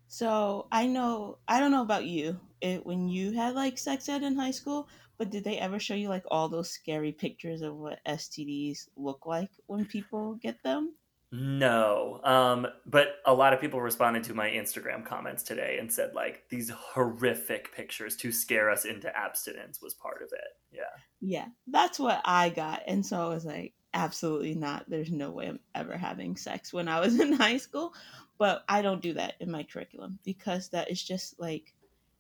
[0.08, 2.40] So I know I don't know about you.
[2.62, 5.94] It, when you had like sex ed in high school, but did they ever show
[5.94, 10.94] you like all those scary pictures of what STDs look like when people get them?
[11.32, 12.22] No.
[12.24, 16.44] Um, but a lot of people responded to my Instagram comments today and said like
[16.50, 20.58] these horrific pictures to scare us into abstinence was part of it.
[20.72, 20.82] Yeah.
[21.20, 21.48] Yeah.
[21.68, 22.84] That's what I got.
[22.88, 24.86] And so I was like, absolutely not.
[24.88, 27.94] There's no way I'm ever having sex when I was in high school.
[28.38, 31.74] But I don't do that in my curriculum because that is just like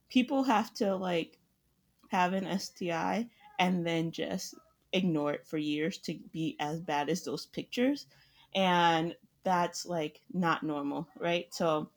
[0.10, 1.38] people have to like
[2.10, 3.28] have an STI
[3.60, 4.56] and then just
[4.94, 8.08] ignore it for years to be as bad as those pictures.
[8.54, 11.54] And that's like not normal, right?
[11.54, 11.90] So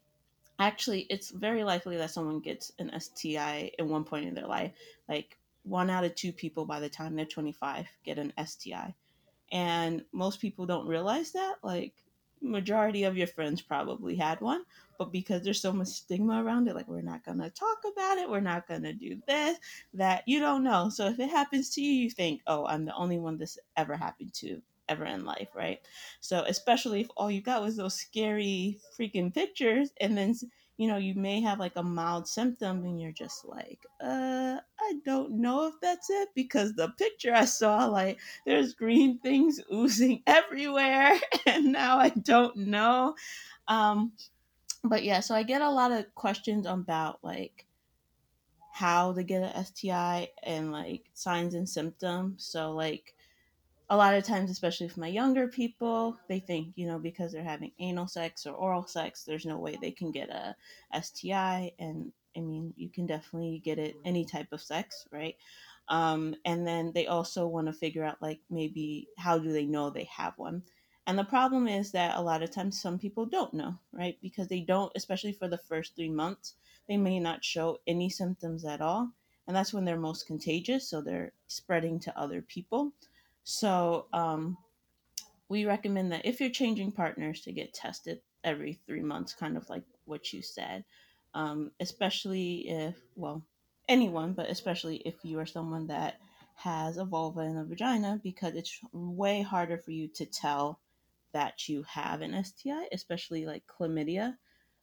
[0.59, 4.73] actually, it's very likely that someone gets an STI at one point in their life.
[5.09, 8.95] Like one out of two people by the time they're 25 get an STI.
[9.51, 11.57] And most people don't realize that.
[11.63, 11.95] Like
[12.41, 14.63] majority of your friends probably had one
[14.99, 18.19] but because there's so much stigma around it like we're not going to talk about
[18.19, 19.59] it we're not going to do this
[19.95, 20.89] that you don't know.
[20.89, 23.97] So if it happens to you you think oh i'm the only one this ever
[23.97, 25.81] happened to ever in life right?
[26.21, 30.35] So especially if all you got was those scary freaking pictures and then
[30.79, 34.95] you know you may have like a mild symptom and you're just like uh i
[35.05, 40.23] don't know if that's it because the picture i saw like there's green things oozing
[40.27, 41.13] everywhere
[41.47, 43.15] and now i don't know
[43.69, 44.13] um
[44.85, 47.67] but yeah, so I get a lot of questions about like
[48.73, 52.45] how to get an STI and like signs and symptoms.
[52.45, 53.15] So like
[53.91, 57.43] a lot of times, especially for my younger people, they think, you know, because they're
[57.43, 60.55] having anal sex or oral sex, there's no way they can get a
[60.93, 61.73] STI.
[61.79, 65.37] And I mean, you can definitely get it any type of sex, right?
[65.89, 69.89] Um, and then they also want to figure out, like, maybe how do they know
[69.89, 70.63] they have one?
[71.07, 74.19] And the problem is that a lot of times some people don't know, right?
[74.21, 76.55] Because they don't, especially for the first three months,
[76.87, 79.13] they may not show any symptoms at all.
[79.47, 80.87] And that's when they're most contagious.
[80.87, 82.93] So they're spreading to other people.
[83.51, 84.59] So um,
[85.49, 89.67] we recommend that if you're changing partners to get tested every three months, kind of
[89.71, 90.85] like what you said,
[91.33, 93.43] um, especially if, well,
[93.89, 96.21] anyone, but especially if you are someone that
[96.57, 100.79] has a vulva and a vagina, because it's way harder for you to tell
[101.33, 104.37] that you have an STI, especially like chlamydia.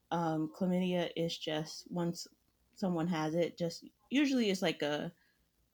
[0.10, 2.28] Um, chlamydia is just once
[2.78, 5.12] someone has it, just usually is like a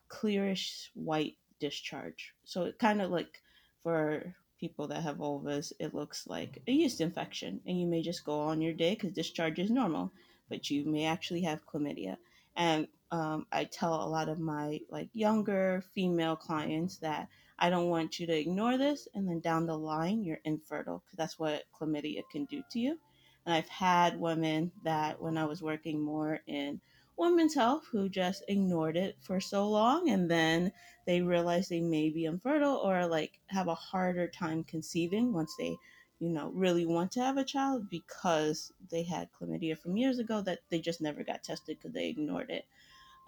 [0.10, 2.34] clearish white discharge.
[2.44, 3.42] So it kind of like
[3.84, 8.26] for people that have vulvas, it looks like a yeast infection, and you may just
[8.26, 10.12] go on your day because discharge is normal,
[10.50, 12.18] but you may actually have chlamydia.
[12.56, 17.90] And um, I tell a lot of my like younger female clients that I don't
[17.90, 21.64] want you to ignore this, and then down the line you're infertile because that's what
[21.80, 22.98] chlamydia can do to you.
[23.46, 26.82] And I've had women that when I was working more in
[27.22, 30.74] women's health who just ignored it for so long and then
[31.06, 35.78] they realize they may be infertile or like have a harder time conceiving once they
[36.20, 40.42] you know really want to have a child because they had chlamydia from years ago
[40.42, 42.66] that they just never got tested because they ignored it.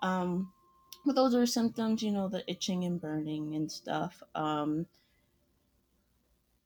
[0.01, 0.51] Um,
[1.05, 4.23] but those are symptoms you know the itching and burning and stuff.
[4.33, 4.87] Um,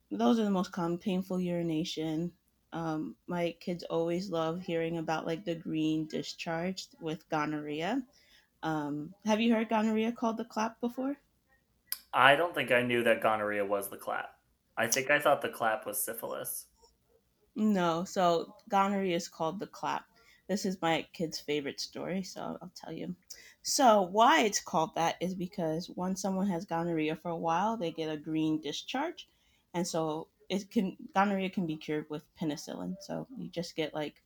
[0.10, 2.32] those are the most common painful urination
[2.73, 8.03] um, my kids always love hearing about like the green discharge with gonorrhea.
[8.63, 11.17] Um, have you heard gonorrhea called the clap before?
[12.13, 14.32] I don't think I knew that gonorrhea was the clap.
[14.77, 16.65] I think I thought the clap was syphilis.
[17.56, 20.06] No, so gonorrhea is called the clap.
[20.47, 23.15] This is my kid's favorite story, so I'll tell you.
[23.63, 27.91] So, why it's called that is because once someone has gonorrhea for a while, they
[27.91, 29.27] get a green discharge.
[29.73, 32.95] And so it can gonorrhea can be cured with penicillin.
[33.01, 34.23] So you just get like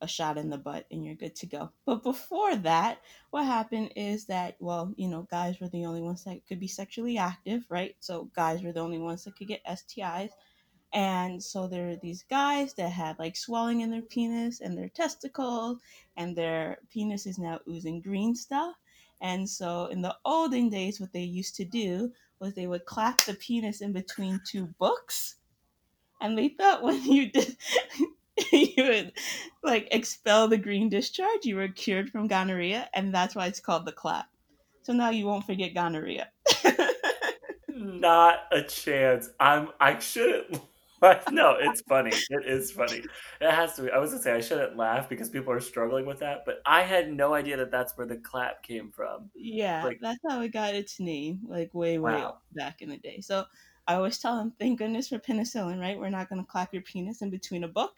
[0.00, 1.70] a shot in the butt and you're good to go.
[1.86, 2.98] But before that,
[3.30, 6.68] what happened is that well, you know, guys were the only ones that could be
[6.68, 7.94] sexually active, right?
[8.00, 10.30] So guys were the only ones that could get STIs.
[10.92, 14.90] And so there are these guys that had like swelling in their penis and their
[14.90, 15.78] testicles,
[16.16, 18.74] and their penis is now oozing green stuff.
[19.22, 23.22] And so in the olden days, what they used to do was they would clap
[23.22, 25.36] the penis in between two books
[26.22, 27.56] and they thought when you did
[28.52, 29.12] you would
[29.62, 33.84] like expel the green discharge you were cured from gonorrhea and that's why it's called
[33.84, 34.26] the clap.
[34.84, 36.28] So now you won't forget gonorrhea.
[37.68, 39.30] Not a chance.
[39.38, 40.60] I'm i shouldn't
[41.32, 42.12] no it's funny.
[42.30, 43.02] It is funny.
[43.40, 43.90] It has to be.
[43.90, 46.82] I was gonna say i shouldn't laugh because people are struggling with that but i
[46.82, 49.30] had no idea that that's where the clap came from.
[49.34, 52.38] Yeah like, that's how it got its name like way way wow.
[52.54, 53.20] back in the day.
[53.20, 53.44] So
[53.86, 55.98] I always tell them, thank goodness for penicillin, right?
[55.98, 57.92] We're not going to clap your penis in between a book.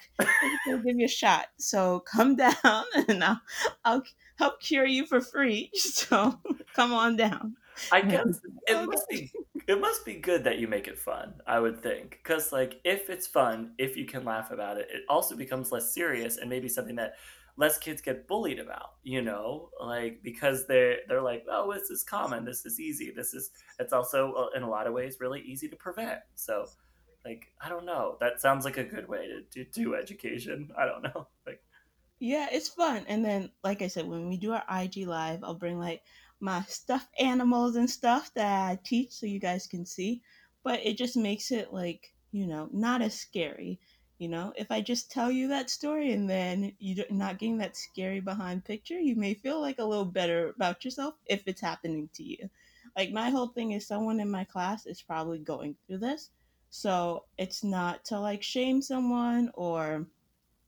[0.66, 1.49] We'll give you a shot.
[1.59, 2.55] So come down
[3.09, 3.40] and I'll,
[3.85, 4.03] I'll
[4.37, 5.70] help cure you for free.
[5.94, 6.38] So
[6.75, 7.57] come on down.
[7.90, 9.33] I guess it must be
[9.66, 11.35] it must be good that you make it fun.
[11.47, 15.02] I would think because like if it's fun, if you can laugh about it, it
[15.09, 17.15] also becomes less serious and maybe something that
[17.57, 19.69] less kids get bullied about you know?
[19.81, 22.44] Like because they're they're like oh this is common.
[22.44, 23.13] This is easy.
[23.15, 26.21] This is it's also uh, in a lot of ways really easy to prevent.
[26.35, 26.67] So
[27.25, 28.17] like i don't know.
[28.21, 30.71] That sounds like a good way to, to do education.
[30.79, 31.29] I don't know.
[31.46, 31.63] Like
[32.19, 33.05] yeah it's fun.
[33.07, 36.02] And then like i said when we do our ig live i'll bring like
[36.40, 40.23] my stuffed animals and stuff that i teach so you guys can see.
[40.63, 43.79] But it just makes it like you know not as scary
[44.19, 47.77] you know, if I just tell you that story and then you're not getting that
[47.77, 52.08] scary behind picture, you may feel like a little better about yourself if it's happening
[52.15, 52.48] to you.
[52.96, 56.31] Like my whole thing is someone in my class is probably going through this.
[56.71, 60.06] So it's not to like shame someone or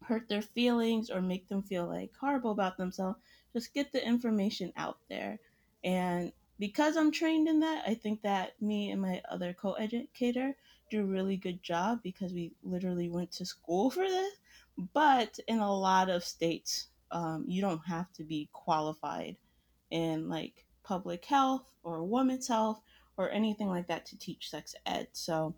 [0.03, 3.19] hurt their feelings or make them feel like horrible about themselves.
[3.53, 5.39] Just get the information out there.
[5.85, 10.57] And because I'm trained in that, I think that me and my other co educator
[10.91, 14.33] do a really good job because we literally went to school for this.
[14.93, 19.37] But in a lot of states, um, you don't have to be qualified
[19.91, 22.81] in like public health or women's health
[23.17, 25.09] or anything like that to teach sex ed.
[25.13, 25.55] So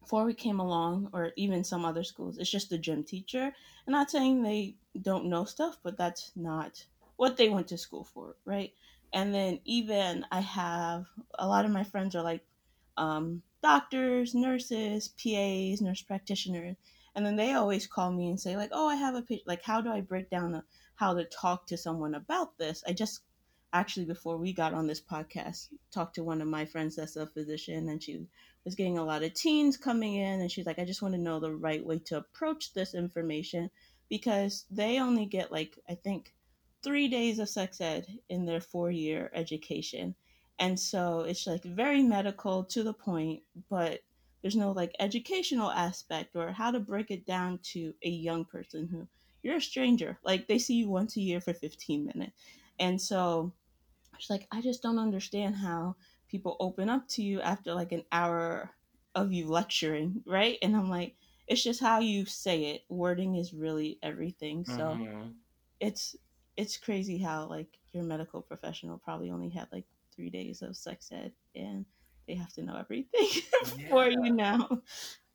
[0.00, 3.52] before we came along, or even some other schools, it's just the gym teacher.
[3.86, 6.84] I'm not saying they don't know stuff, but that's not
[7.16, 8.72] what they went to school for, right?
[9.12, 11.06] And then even I have
[11.38, 12.42] a lot of my friends are like
[12.96, 16.76] um, doctors, nurses, PAs, nurse practitioners,
[17.14, 19.42] and then they always call me and say like, "Oh, I have a pitch.
[19.46, 20.64] Like, how do I break down a,
[20.96, 23.22] how to talk to someone about this?" I just
[23.72, 27.26] actually before we got on this podcast talked to one of my friends that's a
[27.26, 28.26] physician and she
[28.64, 31.20] was getting a lot of teens coming in and she's like i just want to
[31.20, 33.70] know the right way to approach this information
[34.08, 36.34] because they only get like i think
[36.82, 40.14] three days of sex ed in their four year education
[40.60, 44.02] and so it's like very medical to the point but
[44.42, 48.88] there's no like educational aspect or how to break it down to a young person
[48.88, 49.08] who
[49.42, 52.32] you're a stranger like they see you once a year for 15 minutes
[52.80, 53.54] and so
[54.18, 55.96] it's like i just don't understand how
[56.28, 58.70] people open up to you after like an hour
[59.16, 60.58] of you lecturing, right?
[60.62, 61.16] And I'm like,
[61.48, 62.84] it's just how you say it.
[62.88, 64.64] Wording is really everything.
[64.64, 65.40] So Mhm.
[65.80, 66.16] it's
[66.56, 69.86] it's crazy how like your medical professional probably only had like
[70.20, 71.86] three days of sex ed and
[72.28, 73.28] they have to know everything
[73.88, 74.10] for Yeah.
[74.10, 74.68] you now.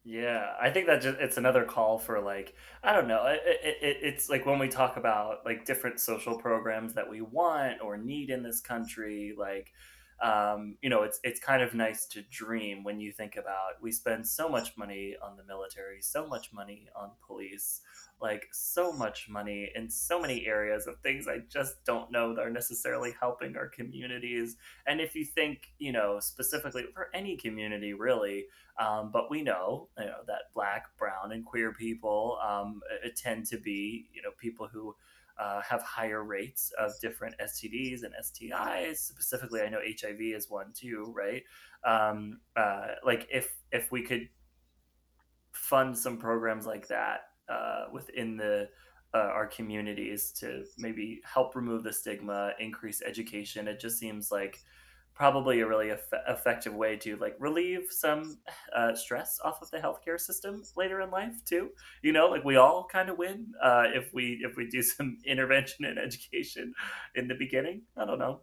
[0.07, 3.25] Yeah, I think that just it's another call for like I don't know.
[3.25, 3.41] It,
[3.81, 7.97] it, it's like when we talk about like different social programs that we want or
[7.97, 9.73] need in this country, like
[10.23, 13.91] um, you know, it's it's kind of nice to dream when you think about we
[13.91, 17.81] spend so much money on the military, so much money on police,
[18.21, 22.41] like so much money in so many areas of things I just don't know that
[22.41, 24.55] are necessarily helping our communities.
[24.87, 28.45] And if you think, you know, specifically for any community really,
[28.79, 32.81] um, but we know, you know, that black, brown, and queer people um,
[33.15, 34.95] tend to be, you know, people who
[35.37, 38.97] uh, have higher rates of different STDs and STIs.
[38.97, 41.43] Specifically, I know HIV is one too, right?
[41.83, 44.29] Um, uh, like if if we could
[45.51, 48.69] fund some programs like that uh, within the
[49.13, 54.59] uh, our communities to maybe help remove the stigma, increase education, it just seems like
[55.15, 58.37] probably a really eff- effective way to like relieve some
[58.75, 61.69] uh, stress off of the healthcare system later in life too.
[62.03, 65.17] You know, like we all kind of win uh, if we if we do some
[65.25, 66.73] intervention and education
[67.15, 67.83] in the beginning.
[67.97, 68.41] I don't know.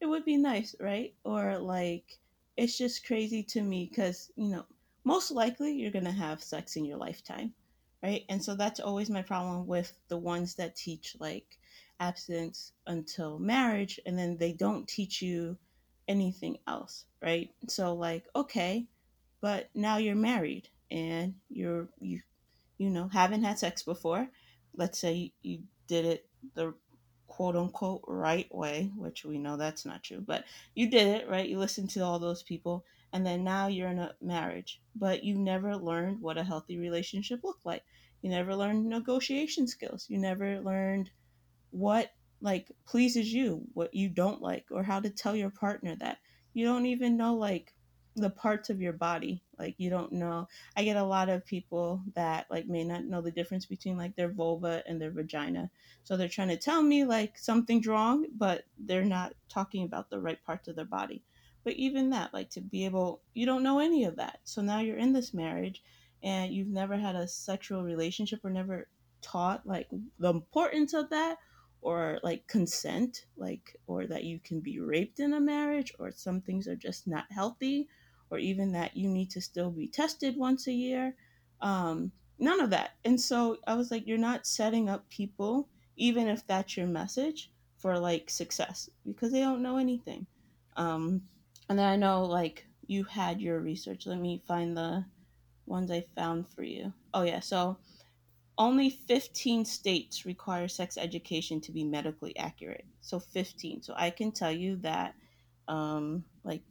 [0.00, 1.14] it would be nice, right?
[1.24, 2.18] Or like,
[2.56, 4.66] it's just crazy to me because, you know,
[5.04, 7.54] most likely you're going to have sex in your lifetime,
[8.02, 8.24] right?
[8.28, 11.58] And so that's always my problem with the ones that teach like
[12.02, 15.56] abstinence until marriage and then they don't teach you
[16.08, 17.50] anything else, right?
[17.68, 18.86] So, like, okay,
[19.40, 22.20] but now you're married and you're, you
[22.78, 24.28] you know, haven't had sex before,
[24.74, 26.74] let's say you did it the
[27.28, 30.44] quote unquote right way, which we know that's not true, but
[30.74, 31.48] you did it, right?
[31.48, 35.38] You listened to all those people, and then now you're in a marriage, but you
[35.38, 37.84] never learned what a healthy relationship looked like.
[38.20, 40.06] You never learned negotiation skills.
[40.08, 41.10] You never learned
[41.72, 46.18] what like pleases you, what you don't like, or how to tell your partner that.
[46.54, 47.72] You don't even know like
[48.16, 49.42] the parts of your body.
[49.58, 50.48] Like you don't know.
[50.76, 54.16] I get a lot of people that like may not know the difference between like
[54.16, 55.70] their vulva and their vagina.
[56.04, 60.20] So they're trying to tell me like something's wrong, but they're not talking about the
[60.20, 61.22] right parts of their body.
[61.64, 64.40] But even that, like to be able, you don't know any of that.
[64.44, 65.82] So now you're in this marriage
[66.22, 68.88] and you've never had a sexual relationship or never
[69.22, 71.38] taught like the importance of that
[71.82, 76.40] or like consent, like, or that you can be raped in a marriage, or some
[76.40, 77.88] things are just not healthy,
[78.30, 81.14] or even that you need to still be tested once a year.
[81.60, 82.92] Um, none of that.
[83.04, 87.50] And so I was like, you're not setting up people, even if that's your message,
[87.76, 90.26] for like success because they don't know anything.
[90.76, 91.22] Um,
[91.68, 94.06] and then I know like you had your research.
[94.06, 95.04] Let me find the
[95.66, 96.92] ones I found for you.
[97.12, 97.40] Oh, yeah.
[97.40, 97.76] So
[98.58, 102.84] only 15 states require sex education to be medically accurate.
[103.00, 103.82] So 15.
[103.82, 105.14] So I can tell you that
[105.68, 106.64] um like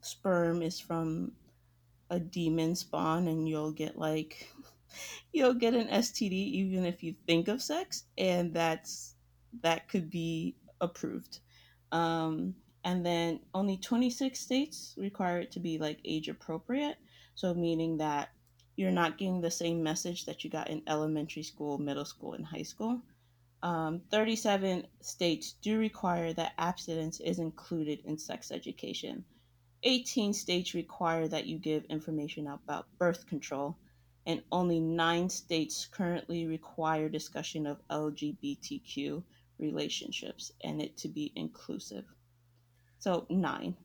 [0.00, 1.32] sperm is from
[2.10, 4.48] a demon spawn and you'll get like
[5.32, 9.14] you'll get an STD even if you think of sex and that's
[9.62, 11.40] that could be approved.
[11.92, 12.54] Um
[12.84, 16.96] and then only 26 states require it to be like age appropriate.
[17.34, 18.30] So, meaning that
[18.80, 22.46] you're not getting the same message that you got in elementary school, middle school, and
[22.46, 22.98] high school.
[23.62, 29.22] Um, 37 states do require that abstinence is included in sex education.
[29.82, 33.76] 18 states require that you give information about birth control,
[34.24, 39.22] and only nine states currently require discussion of LGBTQ
[39.58, 42.06] relationships and it to be inclusive.
[42.98, 43.76] So, nine.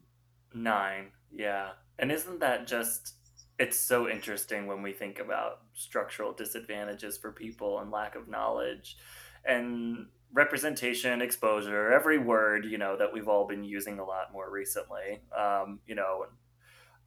[0.54, 1.72] Nine, yeah.
[2.00, 3.16] And isn't that just
[3.58, 8.97] it's so interesting when we think about structural disadvantages for people and lack of knowledge
[9.45, 14.51] and representation, exposure, every word, you know, that we've all been using a lot more
[14.51, 15.22] recently.
[15.38, 16.26] Um, you know,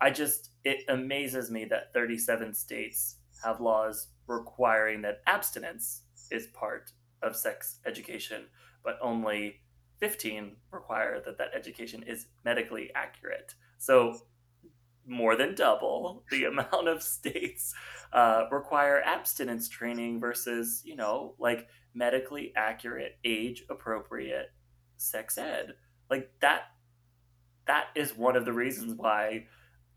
[0.00, 6.92] I just, it amazes me that 37 states have laws requiring that abstinence is part
[7.22, 8.44] of sex education,
[8.82, 9.60] but only
[10.00, 13.54] 15 require that that education is medically accurate.
[13.78, 14.18] So
[15.08, 17.74] more than double the amount of states
[18.12, 24.50] uh, require abstinence training versus, you know, like medically accurate, age appropriate
[24.96, 25.74] sex ed.
[26.10, 26.62] Like that,
[27.66, 29.46] that is one of the reasons why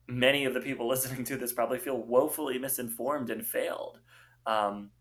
[0.07, 3.99] many of the people listening to this probably feel woefully misinformed and failed.
[4.45, 4.91] Um,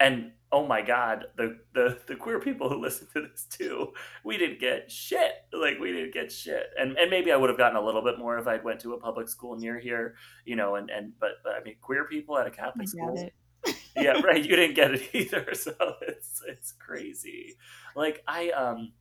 [0.00, 3.92] and oh my god the, the the queer people who listen to this too
[4.24, 5.32] we didn't get shit.
[5.52, 6.70] Like we didn't get shit.
[6.78, 8.94] And and maybe i would have gotten a little bit more if i'd went to
[8.94, 12.38] a public school near here you know and and but, but i mean queer people
[12.38, 13.30] at a catholic school?
[13.96, 17.56] yeah right you didn't get it either so it's it's crazy.
[17.94, 18.92] Like i um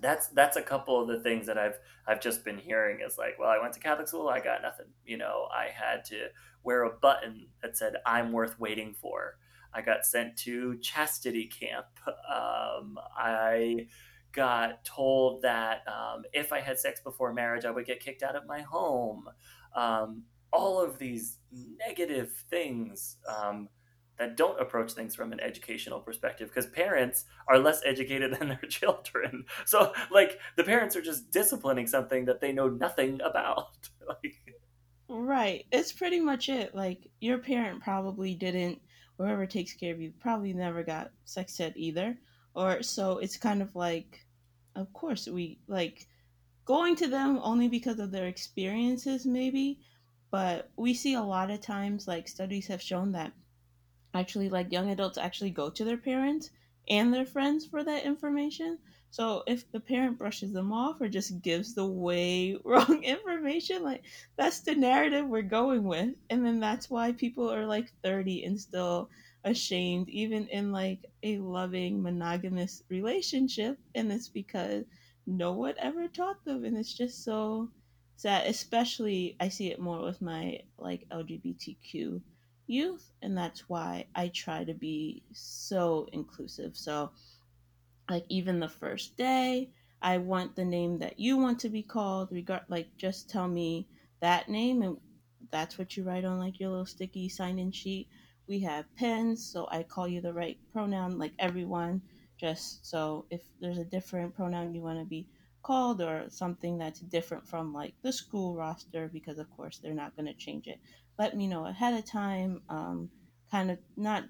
[0.00, 3.38] that's that's a couple of the things that I've I've just been hearing is like,
[3.38, 4.86] well, I went to Catholic school, I got nothing.
[5.04, 6.28] You know, I had to
[6.62, 9.36] wear a button that said "I'm worth waiting for."
[9.74, 11.86] I got sent to chastity camp.
[12.06, 13.88] Um, I
[14.32, 18.36] got told that um, if I had sex before marriage, I would get kicked out
[18.36, 19.28] of my home.
[19.74, 21.38] Um, all of these
[21.78, 23.68] negative things um,
[24.18, 28.68] that don't approach things from an educational perspective because parents are less educated than their
[28.68, 29.44] children.
[29.64, 33.76] So, like, the parents are just disciplining something that they know nothing about.
[34.08, 34.36] like,
[35.08, 35.66] right.
[35.72, 36.74] It's pretty much it.
[36.74, 38.80] Like, your parent probably didn't
[39.18, 42.16] whoever takes care of you probably never got sex ed either.
[42.54, 44.24] Or so it's kind of like,
[44.76, 46.06] of course, we like
[46.64, 49.80] going to them only because of their experiences, maybe.
[50.30, 53.32] But we see a lot of times, like studies have shown that
[54.14, 56.50] actually, like young adults actually go to their parents
[56.88, 58.78] and their friends for that information.
[59.14, 64.02] So if the parent brushes them off or just gives the way wrong information, like
[64.34, 66.16] that's the narrative we're going with.
[66.30, 69.08] And then that's why people are like 30 and still
[69.44, 73.78] ashamed, even in like a loving monogamous relationship.
[73.94, 74.82] And it's because
[75.28, 76.64] no one ever taught them.
[76.64, 77.70] And it's just so
[78.16, 78.48] sad.
[78.48, 82.20] Especially, I see it more with my like LGBTQ
[82.66, 83.12] youth.
[83.22, 86.76] And that's why I try to be so inclusive.
[86.76, 87.12] So,
[88.08, 89.70] like even the first day
[90.02, 93.86] i want the name that you want to be called regard like just tell me
[94.20, 94.96] that name and
[95.50, 98.08] that's what you write on like your little sticky sign in sheet.
[98.48, 102.02] We have pens so i call you the right pronoun like everyone
[102.38, 105.26] just so if there's a different pronoun you want to be
[105.64, 110.14] called or something that's different from like the school roster because of course they're not
[110.14, 110.78] going to change it.
[111.18, 113.10] Let me know ahead of time um,
[113.50, 114.24] kind of not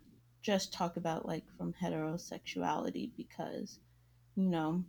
[0.45, 3.80] just talk about like from heterosexuality because
[4.36, 4.84] you know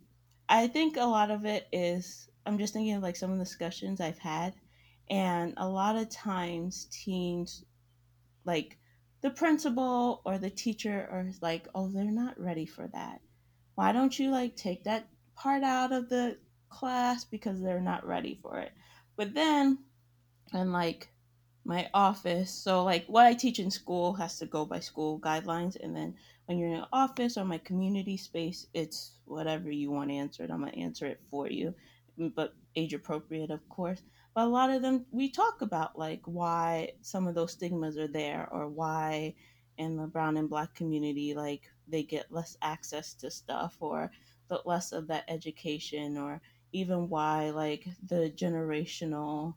[0.48, 3.44] i think a lot of it is i'm just thinking of like some of the
[3.44, 4.54] discussions i've had
[5.10, 7.64] and a lot of times teens
[8.44, 8.76] like
[9.22, 13.20] the principal or the teacher are like oh they're not ready for that.
[13.74, 16.38] Why don't you like take that part out of the
[16.68, 18.72] class because they're not ready for it?
[19.16, 19.78] But then
[20.52, 21.08] and like
[21.66, 22.50] my office.
[22.50, 26.14] So like what I teach in school has to go by school guidelines and then
[26.46, 30.50] when you're in an office or my community space, it's whatever you want answered.
[30.50, 31.74] I'm gonna answer it for you.
[32.18, 34.02] Mm, but age appropriate of course.
[34.34, 38.08] But a lot of them we talk about like why some of those stigmas are
[38.08, 39.34] there or why
[39.76, 44.10] in the brown and black community like they get less access to stuff or
[44.48, 46.40] the less of that education or
[46.72, 49.54] even why like the generational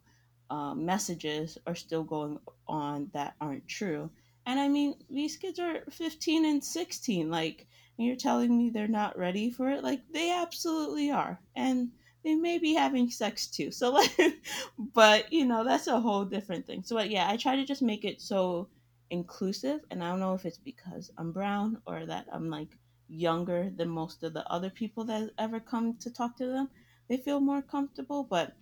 [0.50, 2.38] um, messages are still going
[2.68, 4.10] on that aren't true.
[4.46, 7.30] And I mean, these kids are 15 and 16.
[7.30, 9.84] Like, you're telling me they're not ready for it?
[9.84, 11.38] Like, they absolutely are.
[11.54, 11.90] And
[12.24, 13.70] they may be having sex too.
[13.70, 14.14] So, like,
[14.78, 16.82] but, you know, that's a whole different thing.
[16.82, 18.68] So, yeah, I try to just make it so
[19.10, 19.80] inclusive.
[19.90, 22.76] And I don't know if it's because I'm brown or that I'm like
[23.08, 26.70] younger than most of the other people that ever come to talk to them.
[27.08, 28.54] They feel more comfortable, but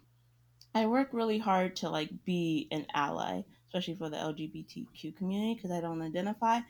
[0.75, 3.43] I work really hard to like be an ally.
[3.69, 6.61] especially for the LGBTQ community, because I don't identify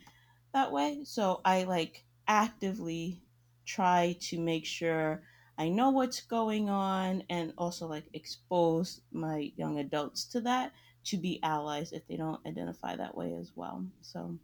[0.53, 1.01] that way.
[1.05, 3.23] So I like actively
[3.65, 5.23] try to make sure
[5.59, 10.73] I know what's going on and also like expose my young adults to that
[11.05, 13.85] to be allies if they don't identify that way as well.
[14.03, 14.39] So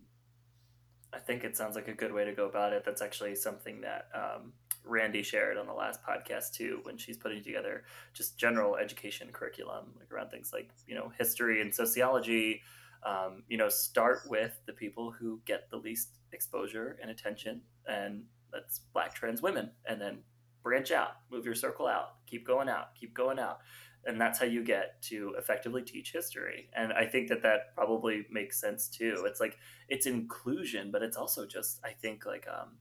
[1.13, 2.85] I think it sounds like a good way to go about it.
[2.85, 4.53] That's actually something that um,
[4.85, 9.87] Randy shared on the last podcast too, when she's putting together just general education curriculum,
[9.99, 12.63] like around things like you know history and sociology.
[13.05, 18.25] Um, you know, start with the people who get the least exposure and attention, and
[18.51, 20.23] that's Black trans women, and then
[20.63, 23.59] branch out, move your circle out, keep going out, keep going out.
[24.07, 26.69] And that's how you get to effectively teach history.
[26.75, 29.25] And i think that that probably makes sense too.
[29.27, 29.59] It's like
[29.89, 32.79] it's inclusion but it's also just i think like um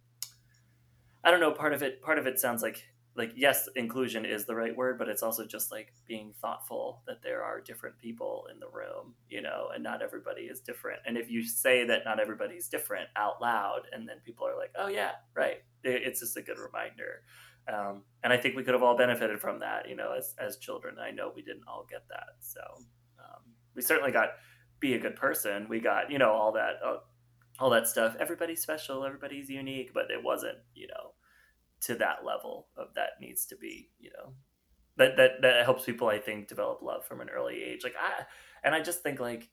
[1.24, 2.84] i don't know part of it part of it sounds like
[3.16, 7.22] like yes inclusion is the right word but it's also just like being thoughtful that
[7.22, 11.18] there are different people in the room you know and not everybody is different and
[11.18, 14.88] if you say that not everybody's different out loud and then people are like oh
[14.88, 17.22] yeah right it's just a good reminder
[17.68, 20.58] um, and I think we could have all benefited from that, you know, as, as
[20.58, 20.96] children.
[21.00, 22.36] I know we didn't all get that.
[22.40, 22.60] So
[23.20, 23.42] um,
[23.76, 24.30] we certainly got
[24.80, 25.68] be a good person.
[25.70, 26.98] We got, you know, all that, uh,
[27.60, 28.16] all that stuff.
[28.20, 29.06] Everybody's special.
[29.06, 31.12] Everybody's unique, but it wasn't, you know,
[31.82, 34.34] to that level of that needs to be, you know,
[34.96, 37.84] that, that, that helps people, I think, develop love from an early age.
[37.84, 38.24] Like I,
[38.64, 39.50] and I just think like,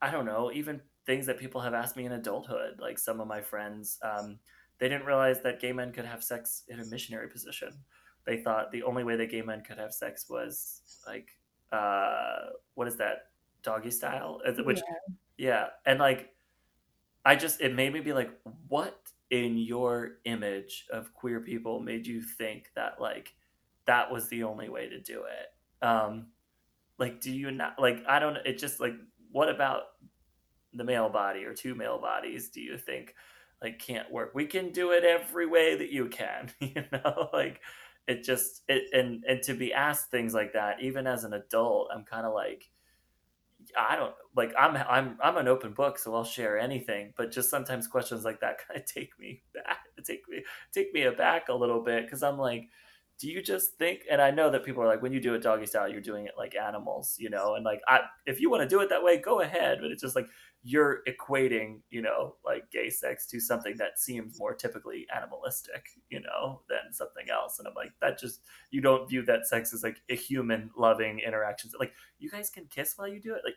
[0.00, 3.26] I don't know, even things that people have asked me in adulthood, like some of
[3.26, 4.38] my friends, um,
[4.78, 7.72] they didn't realize that gay men could have sex in a missionary position.
[8.24, 11.28] They thought the only way that gay men could have sex was like,
[11.72, 13.26] uh, what is that,
[13.62, 14.40] doggy style?
[14.64, 14.78] Which,
[15.36, 15.48] yeah.
[15.48, 16.32] yeah, and like,
[17.24, 18.30] I just it made me be like,
[18.68, 18.96] what
[19.30, 23.34] in your image of queer people made you think that like
[23.86, 25.86] that was the only way to do it?
[25.86, 26.28] Um,
[26.98, 28.02] like, do you not like?
[28.08, 28.36] I don't.
[28.44, 28.94] It just like,
[29.32, 29.82] what about
[30.72, 32.50] the male body or two male bodies?
[32.50, 33.14] Do you think?
[33.62, 34.32] like can't work.
[34.34, 37.60] We can do it every way that you can, you know, like
[38.06, 41.90] it just it and and to be asked things like that even as an adult,
[41.94, 42.70] I'm kind of like
[43.78, 47.12] I don't like I'm I'm I'm an open book, so I'll share anything.
[47.16, 50.42] But just sometimes questions like that kind of take me back, take me
[50.72, 52.68] take me aback a little bit because I'm like,
[53.18, 54.02] do you just think?
[54.10, 56.26] And I know that people are like, when you do it doggy style, you're doing
[56.26, 57.54] it like animals, you know.
[57.54, 59.78] And like, I if you want to do it that way, go ahead.
[59.82, 60.26] But it's just like
[60.62, 66.20] you're equating, you know, like gay sex to something that seems more typically animalistic, you
[66.20, 67.58] know, than something else.
[67.58, 71.20] And I'm like, that just you don't view that sex as like a human loving
[71.20, 71.70] interaction.
[71.78, 73.42] Like you guys can kiss while you do it.
[73.44, 73.54] Like,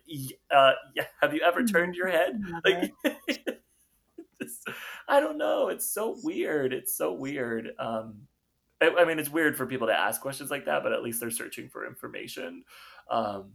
[0.55, 2.41] uh, yeah, have you ever turned your head?
[2.63, 2.93] Like,
[5.07, 5.67] I don't know.
[5.67, 6.73] It's so weird.
[6.73, 7.71] It's so weird.
[7.79, 8.15] Um,
[8.81, 11.19] I, I mean, it's weird for people to ask questions like that, but at least
[11.19, 12.63] they're searching for information.
[13.09, 13.51] Um,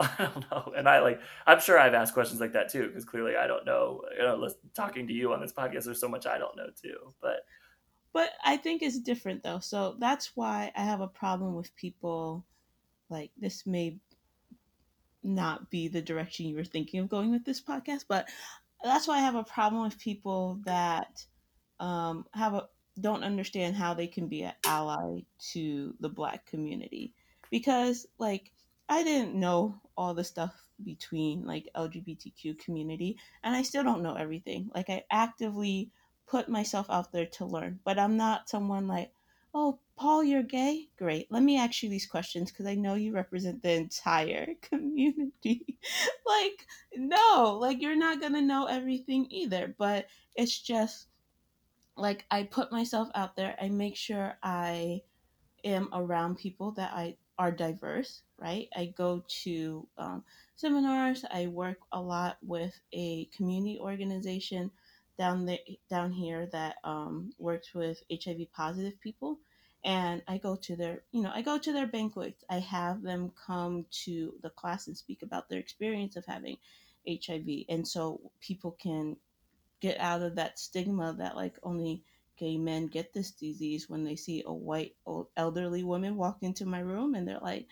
[0.18, 0.72] I don't know.
[0.76, 3.66] And I like, I'm sure I've asked questions like that too, because clearly I don't
[3.66, 4.02] know.
[4.16, 7.14] You know, talking to you on this podcast, there's so much I don't know too.
[7.20, 7.44] But,
[8.12, 9.58] but I think it's different though.
[9.58, 12.44] So that's why I have a problem with people
[13.10, 13.98] like this may
[15.22, 18.26] not be the direction you were thinking of going with this podcast, but
[18.82, 21.22] that's why I have a problem with people that
[21.78, 22.68] um, have a
[23.00, 25.20] don't understand how they can be an ally
[25.52, 27.14] to the black community
[27.50, 28.52] because like
[28.90, 30.52] I didn't know all the stuff
[30.84, 34.70] between like LGBTQ community and I still don't know everything.
[34.74, 35.92] Like I actively
[36.26, 39.12] put myself out there to learn, but I'm not someone like,
[39.54, 40.88] "Oh, Paul, you're gay?
[40.98, 41.30] Great.
[41.30, 45.78] Let me ask you these questions because I know you represent the entire community."
[46.26, 46.66] like,
[46.96, 51.06] no, like you're not going to know everything either, but it's just
[51.96, 53.56] like I put myself out there.
[53.60, 55.02] I make sure I
[55.64, 58.68] am around people that I are diverse, right?
[58.76, 60.22] I go to um,
[60.56, 61.24] seminars.
[61.30, 64.70] I work a lot with a community organization
[65.18, 69.38] down there, down here that um, works with HIV positive people,
[69.86, 72.44] and I go to their, you know, I go to their banquets.
[72.50, 76.58] I have them come to the class and speak about their experience of having
[77.08, 79.16] HIV, and so people can
[79.80, 82.02] get out of that stigma that like only
[82.40, 86.64] gay men get this disease when they see a white old elderly woman walk into
[86.64, 87.66] my room and they're like,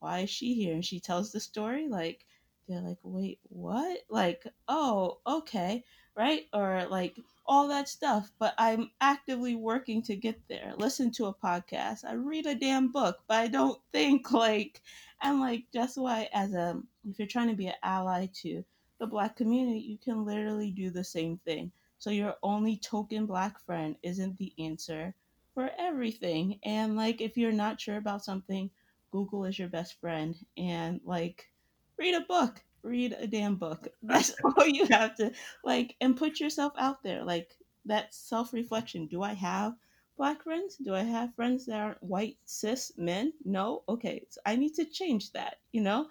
[0.00, 0.72] why is she here?
[0.72, 1.88] And she tells the story.
[1.88, 2.24] Like,
[2.66, 3.98] they're like, wait, what?
[4.08, 5.84] Like, oh, okay,
[6.16, 6.46] right?
[6.54, 8.32] Or like all that stuff.
[8.38, 10.72] But I'm actively working to get there.
[10.78, 12.06] Listen to a podcast.
[12.08, 14.80] I read a damn book, but I don't think like,
[15.22, 18.64] and like, that's why, as a, if you're trying to be an ally to
[18.98, 21.70] the black community, you can literally do the same thing
[22.04, 25.14] so your only token black friend isn't the answer
[25.54, 26.60] for everything.
[26.64, 28.70] And like if you're not sure about something,
[29.10, 31.50] Google is your best friend and like
[31.98, 32.64] read a book.
[32.82, 33.88] read a damn book.
[34.02, 35.32] That's all you have to
[35.64, 37.24] like and put yourself out there.
[37.24, 39.06] Like that self-reflection.
[39.08, 39.74] Do I have
[40.16, 40.76] black friends?
[40.76, 43.32] Do I have friends that aren't white cis men?
[43.44, 43.82] No.
[43.88, 44.26] Okay.
[44.30, 46.08] So I need to change that, you know?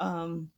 [0.00, 0.50] Um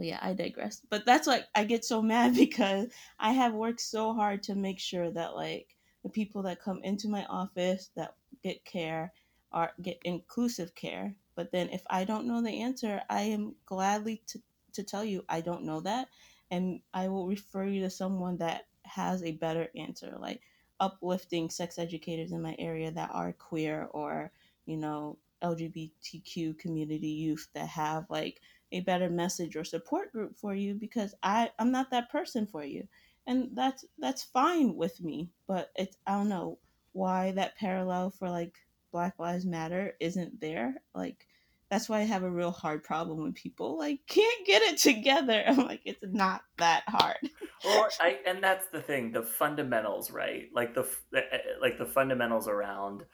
[0.00, 0.80] but yeah, I digress.
[0.88, 2.86] But that's like I get so mad because
[3.18, 7.06] I have worked so hard to make sure that like the people that come into
[7.06, 9.12] my office that get care
[9.52, 11.14] are get inclusive care.
[11.34, 14.40] But then if I don't know the answer, I am gladly to,
[14.72, 16.08] to tell you I don't know that
[16.50, 20.40] and I will refer you to someone that has a better answer, like
[20.80, 24.32] uplifting sex educators in my area that are queer or,
[24.64, 28.40] you know, LGBTQ community youth that have like
[28.72, 32.64] a better message or support group for you because I, I'm not that person for
[32.64, 32.86] you.
[33.26, 35.30] And that's that's fine with me.
[35.46, 36.58] But it's I don't know
[36.92, 38.56] why that parallel for like
[38.92, 40.82] Black Lives Matter isn't there.
[40.94, 41.26] Like
[41.70, 45.44] that's why I have a real hard problem when people like can't get it together.
[45.46, 47.18] I'm like, it's not that hard.
[47.64, 50.48] or I, and that's the thing, the fundamentals, right?
[50.52, 53.04] Like the eh, eh, like the fundamentals around,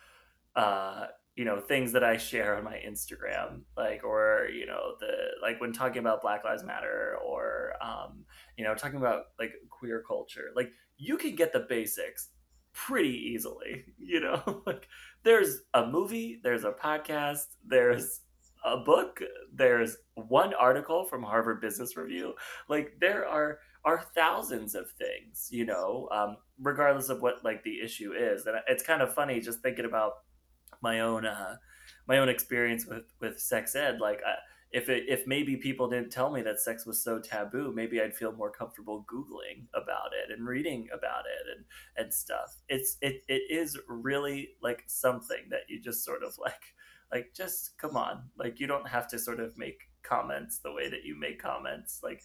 [0.54, 5.12] uh, you know, things that I share on my Instagram, like or you know the
[5.42, 8.24] like when talking about Black Lives Matter or um,
[8.56, 12.30] you know talking about like queer culture, like you can get the basics
[12.72, 13.84] pretty easily.
[13.98, 14.86] You know, like
[15.24, 18.20] there's a movie, there's a podcast, there's
[18.64, 19.20] a book,
[19.52, 22.34] there's one article from Harvard Business Review.
[22.68, 27.80] Like there are are thousands of things, you know, um, regardless of what like the
[27.80, 28.46] issue is.
[28.46, 30.12] And it's kind of funny just thinking about
[30.82, 31.56] my own uh,
[32.06, 33.98] my own experience with with sex ed.
[34.00, 34.36] Like uh,
[34.72, 38.16] if it, if maybe people didn't tell me that sex was so taboo, maybe I'd
[38.16, 41.64] feel more comfortable googling about it and reading about it and
[41.96, 42.56] and stuff.
[42.68, 46.74] It's it it is really like something that you just sort of like
[47.12, 50.88] like just come on like you don't have to sort of make comments the way
[50.88, 52.22] that you make comments like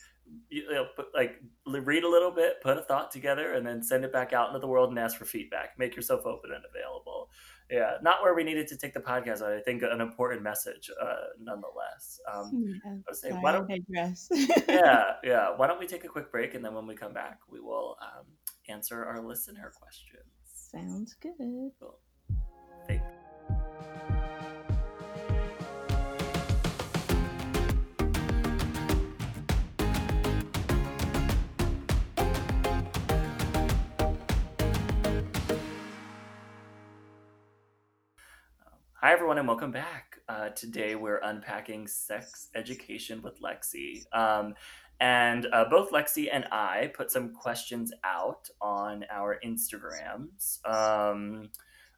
[0.49, 4.05] you know, put, like read a little bit put a thought together and then send
[4.05, 7.29] it back out into the world and ask for feedback make yourself open and available
[7.71, 10.89] yeah not where we needed to take the podcast but i think an important message
[11.01, 12.19] uh, nonetheless.
[12.31, 13.69] Um, yeah, I say, why don't,
[14.67, 17.39] yeah yeah why don't we take a quick break and then when we come back
[17.49, 18.25] we will um,
[18.69, 20.23] answer our listener questions.
[20.71, 21.33] Sounds good.
[21.79, 21.99] Cool.
[39.03, 40.19] Hi, everyone, and welcome back.
[40.29, 44.03] Uh, today we're unpacking sex education with Lexi.
[44.15, 44.53] Um,
[44.99, 51.49] and uh, both Lexi and I put some questions out on our Instagrams um,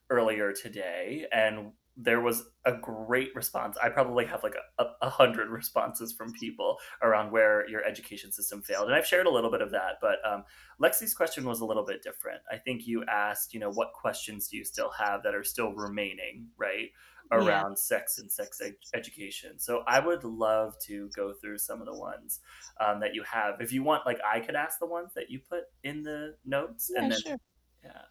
[0.10, 1.26] earlier today.
[1.34, 3.78] And there was a great response.
[3.82, 8.62] I probably have like a, a, hundred responses from people around where your education system
[8.62, 10.00] failed, and I've shared a little bit of that.
[10.02, 10.44] But um,
[10.82, 12.42] Lexi's question was a little bit different.
[12.52, 15.74] I think you asked, you know, what questions do you still have that are still
[15.74, 16.90] remaining, right,
[17.32, 17.76] around yeah.
[17.76, 19.60] sex and sex ed- education?
[19.60, 22.40] So I would love to go through some of the ones
[22.80, 23.62] um, that you have.
[23.62, 26.90] If you want, like, I could ask the ones that you put in the notes,
[26.92, 27.38] yeah, and then sure.
[27.84, 28.02] yeah,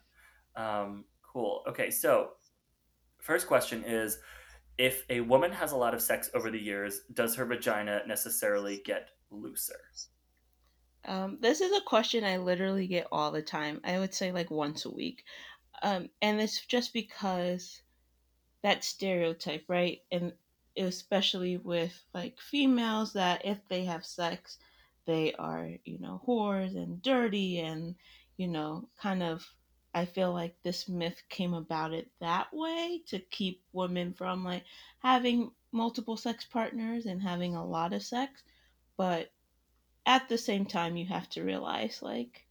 [0.55, 1.03] um,
[1.33, 1.63] cool.
[1.67, 2.29] Okay, so
[3.23, 4.19] first question is
[4.77, 8.81] if a woman has a lot of sex over the years, does her vagina necessarily
[8.85, 9.79] get looser?
[11.05, 13.81] Um, this is a question I literally get all the time.
[13.83, 15.23] I would say like once a week.
[15.81, 17.81] Um, and it's just because
[18.61, 19.99] that stereotype, right?
[20.11, 20.33] And
[20.77, 24.57] especially with like females, that if they have sex,
[25.05, 27.95] they are, you know, whores and dirty and,
[28.37, 29.45] you know, kind of
[29.93, 34.63] I feel like this myth came about it that way to keep women from like
[34.99, 38.43] having multiple sex partners and having a lot of sex.
[38.97, 39.31] But
[40.05, 42.45] at the same time, you have to realize like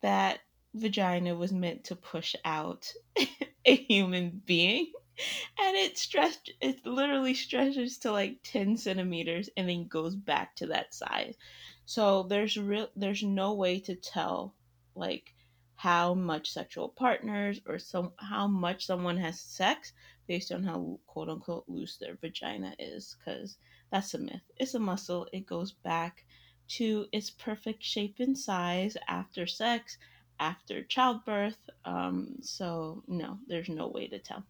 [0.00, 0.40] that
[0.74, 2.92] vagina was meant to push out
[3.64, 4.92] a human being
[5.58, 10.66] and it stretched it literally stretches to like 10 centimeters and then goes back to
[10.66, 11.34] that size
[11.84, 14.54] so there's real there's no way to tell
[14.94, 15.34] like
[15.80, 19.94] how much sexual partners or some how much someone has sex
[20.26, 23.56] based on how quote unquote loose their vagina is because
[23.90, 24.42] that's a myth.
[24.58, 25.26] It's a muscle.
[25.32, 26.26] It goes back
[26.76, 29.96] to its perfect shape and size after sex
[30.38, 31.70] after childbirth.
[31.86, 34.44] Um, so no there's no way to tell.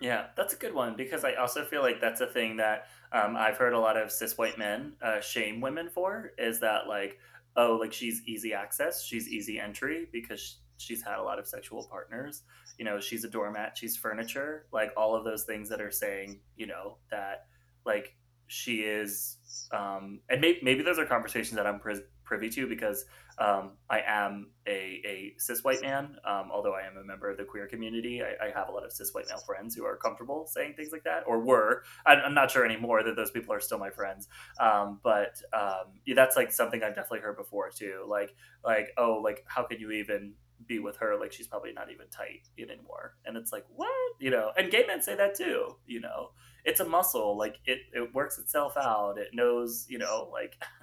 [0.00, 3.36] Yeah, that's a good one because I also feel like that's a thing that um,
[3.36, 7.18] I've heard a lot of cis white men uh, shame women for is that like,
[7.56, 11.86] oh, like she's easy access, she's easy entry because she's had a lot of sexual
[11.90, 12.42] partners.
[12.78, 16.40] You know, she's a doormat, she's furniture, like all of those things that are saying,
[16.56, 17.46] you know, that
[17.84, 19.36] like she is,
[19.72, 21.80] um, and maybe, maybe those are conversations that I'm
[22.24, 23.04] privy to because
[23.38, 26.16] um, I am a, a cis white man.
[26.24, 28.84] Um, although I am a member of the queer community, I, I, have a lot
[28.84, 31.82] of cis white male friends who are comfortable saying things like that, or were.
[32.06, 34.28] I'm, I'm not sure anymore that those people are still my friends.
[34.60, 38.04] Um, but um, yeah, that's like something I've definitely heard before too.
[38.08, 40.34] Like, like oh, like how could you even
[40.66, 41.18] be with her?
[41.18, 43.14] Like she's probably not even tight anymore.
[43.24, 44.52] And it's like what you know.
[44.56, 45.76] And gay men say that too.
[45.86, 46.30] You know,
[46.64, 47.36] it's a muscle.
[47.36, 49.18] Like it it works itself out.
[49.18, 50.56] It knows you know like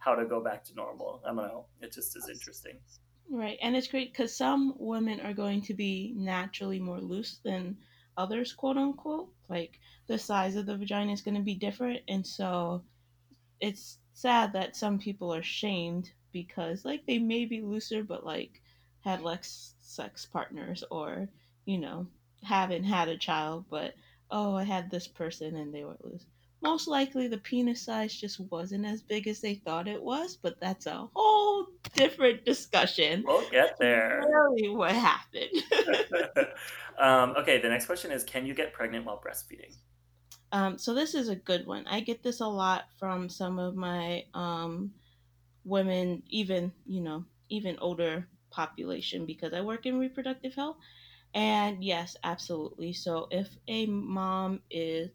[0.00, 1.22] how to go back to normal.
[1.24, 1.66] I don't know.
[1.80, 2.78] It just is interesting.
[3.30, 3.58] Right.
[3.62, 7.76] And it's great because some women are going to be naturally more loose than
[8.16, 9.28] others, quote unquote.
[9.48, 9.78] Like
[10.08, 12.00] the size of the vagina is going to be different.
[12.08, 12.82] And so
[13.60, 18.62] it's sad that some people are shamed because, like, they may be looser, but, like,
[19.00, 21.28] had less sex partners or,
[21.64, 22.06] you know,
[22.42, 23.94] haven't had a child, but,
[24.30, 26.24] oh, I had this person and they were loose
[26.62, 30.60] most likely the penis size just wasn't as big as they thought it was, but
[30.60, 33.24] that's a whole different discussion.
[33.26, 34.20] We'll get there.
[34.20, 35.50] Really, what happened?
[36.98, 39.74] um, okay, the next question is Can you get pregnant while breastfeeding?
[40.52, 41.86] Um, so, this is a good one.
[41.86, 44.92] I get this a lot from some of my um,
[45.64, 50.76] women, even, you know, even older population because I work in reproductive health.
[51.32, 52.92] And yes, absolutely.
[52.92, 55.10] So, if a mom is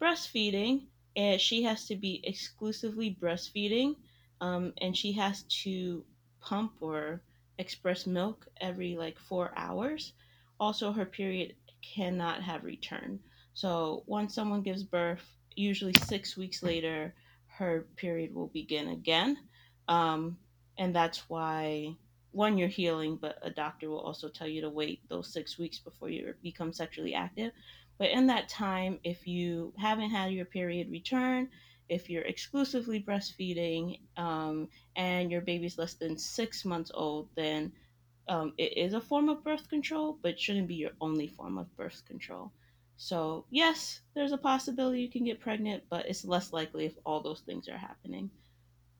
[0.00, 0.86] breastfeeding,
[1.16, 3.96] and she has to be exclusively breastfeeding,
[4.40, 6.04] um, and she has to
[6.40, 7.22] pump or
[7.58, 10.12] express milk every like four hours.
[10.58, 13.20] Also, her period cannot have return.
[13.54, 15.24] So, once someone gives birth,
[15.56, 17.14] usually six weeks later,
[17.46, 19.36] her period will begin again.
[19.88, 20.38] Um,
[20.78, 21.96] and that's why
[22.32, 25.78] one you're healing but a doctor will also tell you to wait those six weeks
[25.78, 27.52] before you become sexually active
[28.00, 31.50] but in that time, if you haven't had your period return,
[31.90, 37.70] if you're exclusively breastfeeding um, and your baby's less than six months old, then
[38.26, 41.58] um, it is a form of birth control, but it shouldn't be your only form
[41.58, 42.50] of birth control.
[42.96, 47.22] So, yes, there's a possibility you can get pregnant, but it's less likely if all
[47.22, 48.30] those things are happening.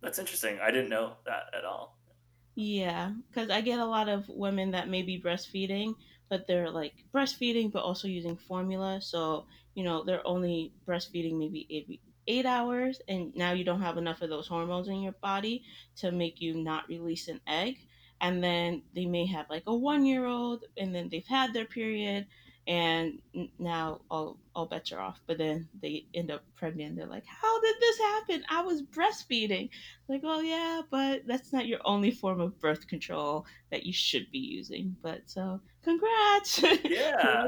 [0.03, 0.59] That's interesting.
[0.61, 1.97] I didn't know that at all.
[2.55, 5.95] Yeah, because I get a lot of women that may be breastfeeding,
[6.31, 9.01] but they're like breastfeeding but also using formula.
[9.03, 13.99] So, you know, they're only breastfeeding maybe every eight hours, and now you don't have
[13.99, 15.65] enough of those hormones in your body
[15.97, 17.77] to make you not release an egg.
[18.23, 21.67] And then they may have like a one year old, and then they've had their
[21.67, 22.27] period,
[22.67, 23.21] and
[23.59, 25.21] now all, all bets are off.
[25.27, 26.97] But then they end up pregnant.
[26.97, 28.45] They're like, How did this happen?
[28.51, 29.71] I was breastfeeding.
[30.09, 34.31] Like, well, yeah, but that's not your only form of birth control that you should
[34.31, 34.97] be using.
[35.03, 36.63] But so, congrats.
[36.85, 37.47] Yeah.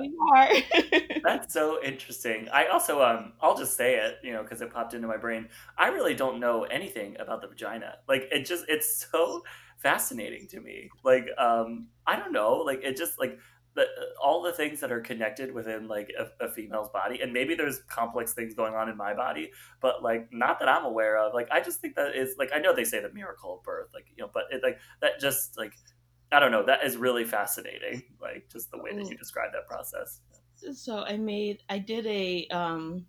[1.23, 2.49] that's so interesting.
[2.53, 5.49] I also, um, I'll just say it, you know, because it popped into my brain.
[5.77, 7.97] I really don't know anything about the vagina.
[8.09, 9.43] Like, it just, it's so
[9.79, 10.91] fascinating to me.
[11.05, 12.57] Like, um, I don't know.
[12.59, 13.39] Like, it just, like,
[13.75, 13.87] the,
[14.23, 17.81] all the things that are connected within like a, a, female's body and maybe there's
[17.89, 21.49] complex things going on in my body but like not that i'm aware of like
[21.51, 24.05] i just think that is like i know they say the miracle of birth like
[24.15, 25.73] you know but it, like that just like
[26.33, 29.67] i don't know that is really fascinating like just the way that you describe that
[29.67, 30.21] process
[30.73, 33.05] so i made i did a um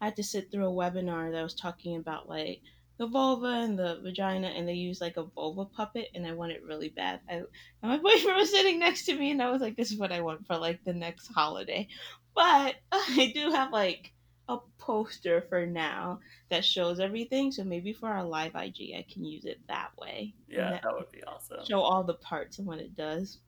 [0.00, 2.60] i had to sit through a webinar that was talking about like
[2.98, 6.52] the vulva and the vagina and they used like a vulva puppet and I want
[6.52, 7.18] it really bad.
[7.28, 7.42] I
[7.82, 10.20] my boyfriend was sitting next to me and I was like, this is what I
[10.20, 11.88] want for like the next holiday.
[12.32, 14.12] But I do have like
[14.48, 16.20] a poster for now
[16.50, 17.50] that shows everything.
[17.50, 20.34] So maybe for our live IG I can use it that way.
[20.48, 21.31] Yeah, that, that would be awesome.
[21.66, 23.38] Show all the parts and what it does.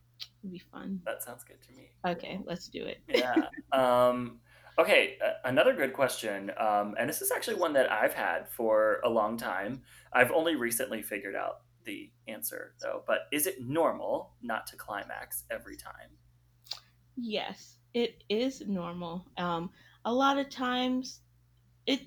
[0.43, 1.01] It'd be fun.
[1.05, 1.91] That sounds good to me.
[2.07, 2.99] Okay, let's do it.
[3.09, 3.47] yeah.
[3.73, 4.41] Um
[4.77, 6.51] Okay, uh, another good question.
[6.59, 9.83] Um, and this is actually one that I've had for a long time.
[10.13, 13.05] I've only recently figured out the answer, though.
[13.07, 16.11] But is it normal not to climax every time?
[17.17, 19.27] Yes, it is normal.
[19.37, 19.71] Um,
[20.05, 21.21] a lot of times,
[21.87, 22.01] it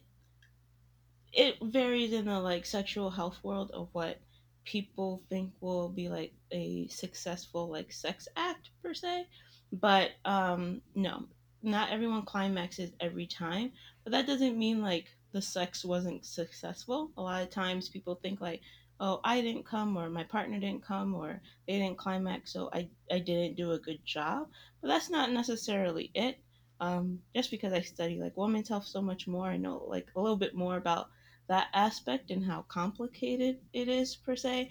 [1.32, 4.20] it varies in the like sexual health world of what
[4.68, 9.26] people think will be like a successful like sex act per se
[9.72, 11.24] but um no
[11.64, 13.72] not everyone climaxes every time,
[14.04, 17.12] but that doesn't mean like the sex wasn't successful.
[17.18, 18.62] A lot of times people think like,
[19.00, 22.90] oh, I didn't come or my partner didn't come or they didn't climax, so I,
[23.12, 24.48] I didn't do a good job.
[24.82, 26.40] But that's not necessarily it.
[26.80, 30.22] Um, just because I study like women's health so much more, I know like a
[30.22, 31.10] little bit more about
[31.48, 34.70] that aspect and how complicated it is per se.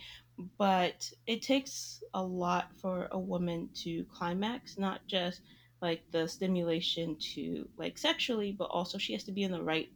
[0.59, 5.41] But it takes a lot for a woman to climax, not just
[5.81, 9.89] like the stimulation to like sexually, but also she has to be in the right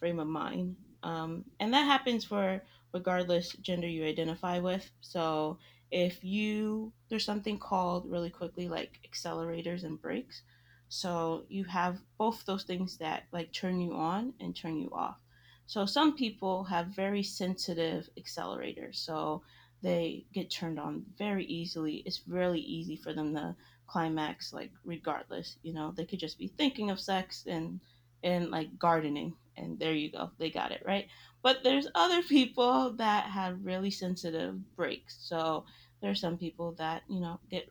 [0.00, 0.76] frame of mind.
[1.02, 2.62] Um, and that happens for
[2.92, 4.88] regardless gender you identify with.
[5.00, 5.58] So
[5.90, 10.42] if you, there's something called really quickly like accelerators and brakes.
[10.88, 15.18] So you have both those things that like turn you on and turn you off.
[15.66, 18.96] So some people have very sensitive accelerators.
[18.96, 19.42] So
[19.82, 22.02] they get turned on very easily.
[22.06, 23.56] It's really easy for them to
[23.86, 27.80] climax like regardless you know they could just be thinking of sex and
[28.22, 31.06] and like gardening and there you go they got it right
[31.42, 35.18] but there's other people that have really sensitive brakes.
[35.20, 35.64] so
[36.00, 37.70] there's some people that you know get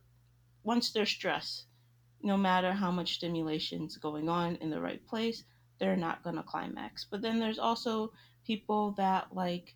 [0.64, 1.66] once they're stressed
[2.22, 5.44] no matter how much stimulation's going on in the right place
[5.84, 7.06] they're not going to climax.
[7.12, 8.14] But then there's also
[8.48, 9.76] people that like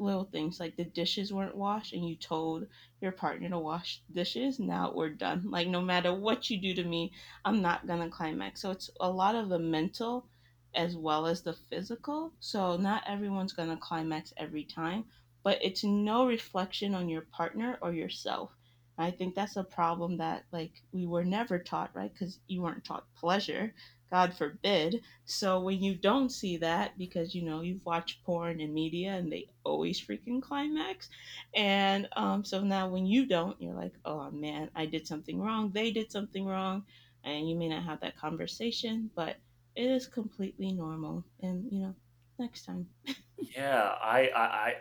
[0.00, 2.66] little things like the dishes weren't washed and you told
[3.00, 5.44] your partner to wash dishes now we're done.
[5.48, 7.12] Like no matter what you do to me
[7.44, 8.60] i'm not gonna climax.
[8.60, 10.26] So it's a lot of the mental
[10.74, 12.32] as well as the physical.
[12.40, 15.04] So not everyone's gonna climax every time
[15.44, 18.50] but it's no reflection on your partner or yourself.
[18.98, 22.12] I think that's a problem that like we were never taught right?
[22.12, 23.72] Because you weren't taught pleasure
[24.14, 28.72] god forbid so when you don't see that, because you know you've watched porn and
[28.74, 31.08] media, and they always freaking climax,
[31.54, 35.70] and um, so now when you don't, you're like, oh man, I did something wrong.
[35.72, 36.84] They did something wrong,
[37.24, 39.36] and you may not have that conversation, but
[39.74, 41.24] it is completely normal.
[41.40, 41.94] And you know,
[42.38, 42.88] next time.
[43.56, 44.74] Yeah, I, I, I,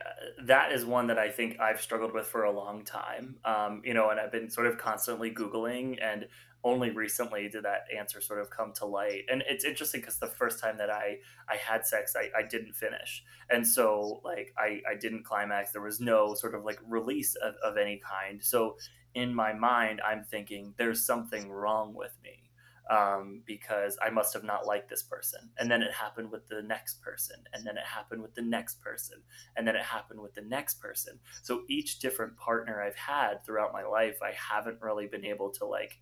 [0.44, 3.38] that is one that I think I've struggled with for a long time.
[3.44, 6.28] Um, you know, and I've been sort of constantly Googling, and
[6.64, 9.24] only recently did that answer sort of come to light.
[9.30, 11.18] And it's interesting because the first time that I,
[11.50, 15.72] I had sex, I, I didn't finish, and so like I, I didn't climax.
[15.72, 18.44] There was no sort of like release of, of any kind.
[18.44, 18.78] So
[19.16, 22.43] in my mind, I'm thinking there's something wrong with me
[22.90, 25.50] um, because I must have not liked this person.
[25.58, 27.38] And then it happened with the next person.
[27.54, 29.22] And then it happened with the next person.
[29.56, 31.20] And then it happened with the next person.
[31.44, 35.66] So each different partner I've had throughout my life, I haven't really been able to
[35.66, 36.00] like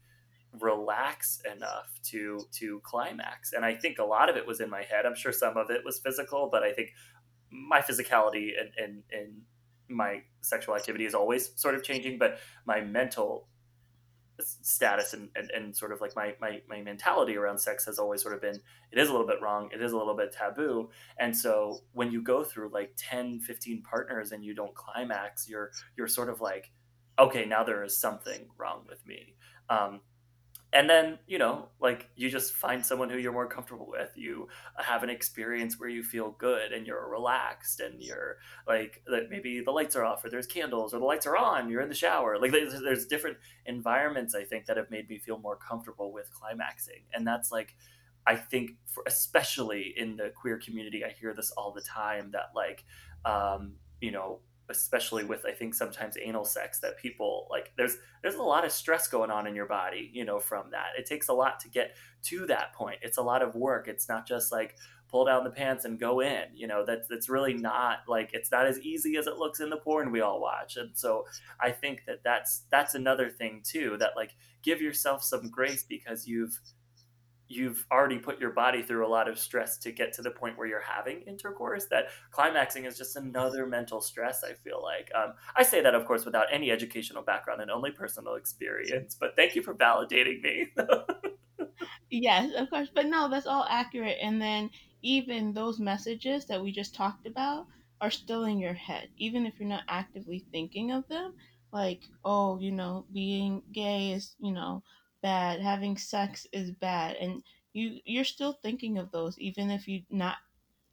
[0.60, 4.84] relax enough to to climax and i think a lot of it was in my
[4.84, 6.90] head i'm sure some of it was physical but i think
[7.50, 9.42] my physicality and and, and
[9.88, 13.48] my sexual activity is always sort of changing but my mental
[14.42, 18.22] status and, and, and sort of like my, my, my mentality around sex has always
[18.22, 18.60] sort of been
[18.92, 20.90] it is a little bit wrong it is a little bit taboo.
[21.20, 25.72] And so when you go through like 10 15 partners and you don't climax you're
[25.98, 26.72] you're sort of like
[27.20, 29.36] okay now there is something wrong with me.
[29.70, 30.02] Um,
[30.74, 34.12] and then you know like you just find someone who you're more comfortable with.
[34.16, 34.48] You
[34.78, 39.72] have an experience where you feel good and you're relaxed and you're like maybe the
[39.72, 42.40] lights are off or there's candles or the lights are on you're in the shower.
[42.40, 47.04] Like there's, different environments i think that have made me feel more comfortable with climaxing.
[47.14, 47.76] And that's like
[48.26, 52.52] i think for, especially in the queer community i hear this all the time that
[52.56, 52.86] like
[53.26, 54.40] um, you know
[54.72, 58.72] especially with I think sometimes anal sex that people like there's there's a lot of
[58.72, 60.98] stress going on in your body, you know, from that.
[60.98, 63.00] It takes a lot to get to that point.
[63.02, 63.88] It's a lot of work.
[63.88, 64.76] It's not just like
[65.12, 68.52] pull down the pants and go in, you know, that's that's really not like it's
[68.52, 70.78] not as easy as it looks in the porn we all watch.
[70.78, 71.26] And so
[71.60, 74.32] I think that that's that's another thing too that like
[74.64, 76.60] give yourself some grace because you've
[77.52, 80.58] you've already put your body through a lot of stress to get to the point
[80.58, 85.12] where you're having intercourse that climaxing is just another mental stress i feel like.
[85.16, 89.36] Um, i say that of course without any educational background and only personal experience but
[89.36, 90.68] thank you for validating me.
[92.10, 94.70] Yes of course but no that's all accurate and then
[95.02, 97.66] even those messages that we just talked about
[98.02, 101.34] are still in your head even if you're not actively thinking of them
[101.72, 104.84] like oh you know being gay is you know
[105.22, 107.44] bad having sex is bad and
[107.74, 110.38] you you're still thinking of those even if you're not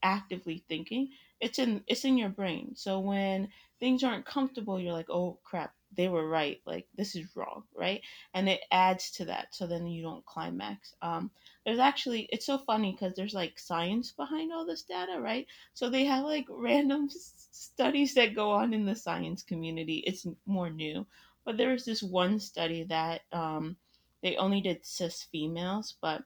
[0.02, 1.08] actively thinking
[1.40, 2.72] it's in it's in your brain.
[2.74, 3.48] So when
[3.80, 8.02] things aren't comfortable you're like oh crap they were right like this is wrong right?
[8.34, 10.94] And it adds to that so then you don't climax.
[11.02, 11.30] Um
[11.64, 15.46] there's actually it's so funny because there's like science behind all this data right?
[15.74, 19.98] So they have like random studies that go on in the science community.
[20.06, 21.06] It's more new
[21.44, 23.76] but there was this one study that um
[24.22, 26.24] they only did cis females, but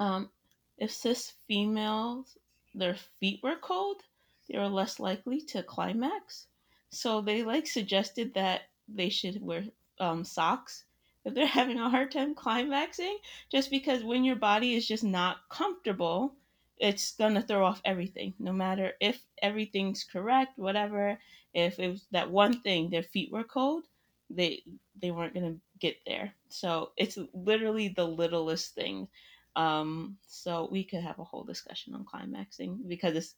[0.00, 0.30] um,
[0.78, 2.38] if cis females
[2.74, 4.02] their feet were cold,
[4.48, 6.46] they were less likely to climax.
[6.90, 9.64] So they like suggested that they should wear
[10.00, 10.84] um, socks
[11.24, 13.18] if they're having a hard time climaxing,
[13.50, 16.34] just because when your body is just not comfortable,
[16.78, 18.34] it's gonna throw off everything.
[18.38, 21.18] No matter if everything's correct, whatever.
[21.54, 23.84] If it was that one thing, their feet were cold,
[24.30, 24.62] they
[25.00, 26.32] they weren't gonna get there.
[26.48, 29.08] So it's literally the littlest thing.
[29.56, 33.34] Um, so we could have a whole discussion on climaxing because it's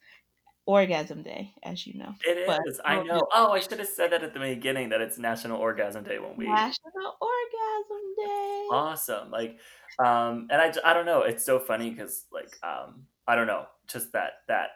[0.66, 2.14] orgasm day, as you know.
[2.22, 2.80] It But is.
[2.84, 3.26] I know.
[3.34, 6.36] Oh, I should have said that at the beginning that it's National Orgasm Day when
[6.36, 8.68] we National Orgasm Day.
[8.70, 9.30] awesome.
[9.30, 9.59] Like,
[9.99, 11.22] um, and I, I don't know.
[11.22, 14.68] It's so funny because like, um, I don't know, just that that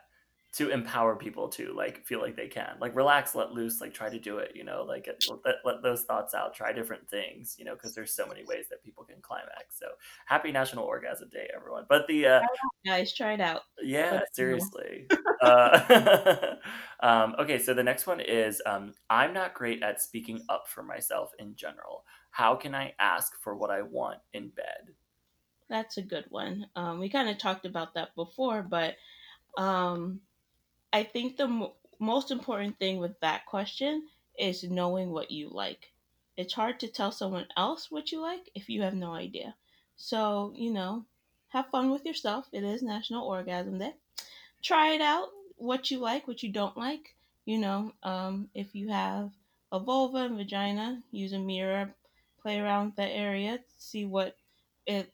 [0.59, 4.09] to empower people to like feel like they can like relax, let loose, like try
[4.09, 4.51] to do it.
[4.57, 7.55] You know, like it, let, let those thoughts out, try different things.
[7.57, 9.79] You know, because there's so many ways that people can climax.
[9.79, 9.87] So
[10.27, 11.85] happy National Orgasm Day, everyone.
[11.89, 12.41] But the uh,
[12.85, 13.63] Guys, try it out.
[13.81, 15.07] yeah, seriously.
[15.43, 16.57] uh,
[17.01, 20.83] um, okay, so the next one is um, I'm not great at speaking up for
[20.83, 22.03] myself in general.
[22.31, 24.93] How can I ask for what I want in bed?
[25.71, 26.67] That's a good one.
[26.75, 28.97] Um, we kind of talked about that before, but
[29.57, 30.21] um,
[30.93, 34.09] I think the mo- most important thing with that question
[34.39, 35.93] is knowing what you like.
[36.37, 39.57] It's hard to tell someone else what you like if you have no idea.
[39.97, 41.07] So, you know,
[41.49, 42.49] have fun with yourself.
[42.53, 43.95] It is National Orgasm Day.
[44.63, 47.17] Try it out, what you like, what you don't like.
[47.45, 49.33] You know, um, if you have
[49.73, 51.95] a vulva and vagina, use a mirror,
[52.41, 54.37] play around that area, see what
[54.87, 55.13] it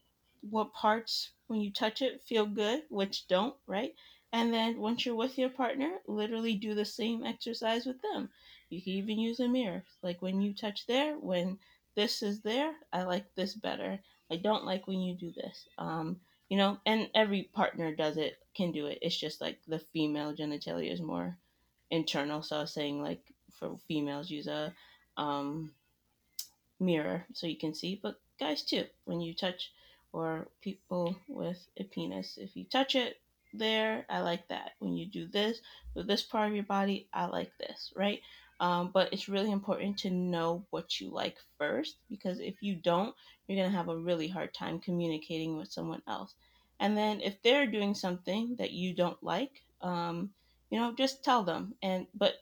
[0.50, 3.94] what parts when you touch it feel good, which don't, right?
[4.34, 8.30] And then once you're with your partner, literally do the same exercise with them.
[8.68, 9.84] You can even use a mirror.
[10.02, 11.56] Like when you touch there, when
[11.94, 14.00] this is there, I like this better.
[14.32, 15.68] I don't like when you do this.
[15.78, 16.16] Um,
[16.48, 18.98] you know, and every partner does it, can do it.
[19.02, 21.38] It's just like the female genitalia is more
[21.92, 22.42] internal.
[22.42, 23.22] So I was saying like
[23.52, 24.74] for females use a
[25.16, 25.70] um
[26.80, 29.70] mirror so you can see, but guys too, when you touch
[30.12, 33.20] or people with a penis, if you touch it
[33.58, 34.72] there, I like that.
[34.78, 35.60] When you do this
[35.94, 38.20] with this part of your body, I like this, right?
[38.60, 43.14] Um, but it's really important to know what you like first because if you don't,
[43.46, 46.34] you're going to have a really hard time communicating with someone else.
[46.80, 50.30] And then if they're doing something that you don't like, um,
[50.70, 51.74] you know, just tell them.
[51.82, 52.34] And but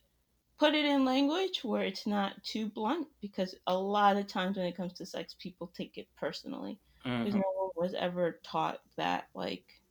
[0.58, 4.66] put it in language where it's not too blunt because a lot of times when
[4.66, 6.80] it comes to sex people take it personally
[7.22, 9.81] because hmm no one was ever taught that like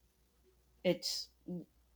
[0.83, 1.29] it's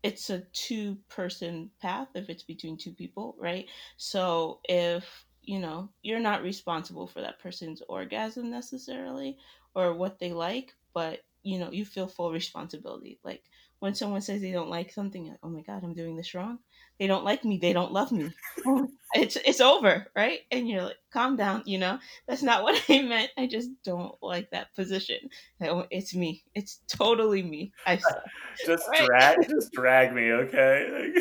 [0.04, 3.68] it's a two person path if it's between two people right?
[3.98, 9.38] So if you know you're not responsible for that person's orgasm necessarily
[9.76, 13.44] or what they like but you know you feel full responsibility like
[13.86, 16.34] when someone says they don't like something you're like oh my god i'm doing this
[16.34, 16.58] wrong.
[17.00, 18.32] They don't like me they don't love me.
[19.14, 20.40] It's it's over right?
[20.52, 22.00] And you're like calm down you know?
[22.28, 23.30] That's not what i meant.
[23.38, 25.30] I just don't like that position.
[25.60, 26.44] Like, oh, it's me.
[26.56, 27.72] It's totally me.
[27.86, 27.96] I
[28.66, 29.06] Just right?
[29.06, 31.14] drag, just drag me, okay?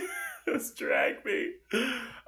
[0.47, 1.53] Just drag me.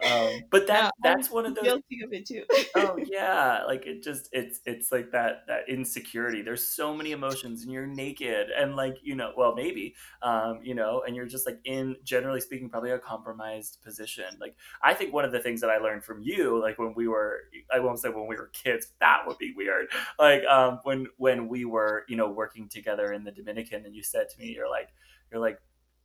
[0.03, 2.45] Um, but that now i'm that's one of those guilty of it too
[2.75, 6.43] Oh yeah, like it just it's it's like that that insecurity.
[6.43, 10.75] There's so many emotions and you're naked and like, you know, well maybe um, you
[10.75, 14.27] know, and you're just like in generally speaking probably a compromised position.
[14.41, 17.09] Like I think one of the things that I learned from you like when we
[17.09, 17.41] were
[17.73, 19.87] I won't say when we were kids, that would be weird.
[20.19, 24.03] Like um when when we were, you know, working together in the Dominican and you
[24.03, 24.89] said to me you're like
[25.31, 25.61] you're like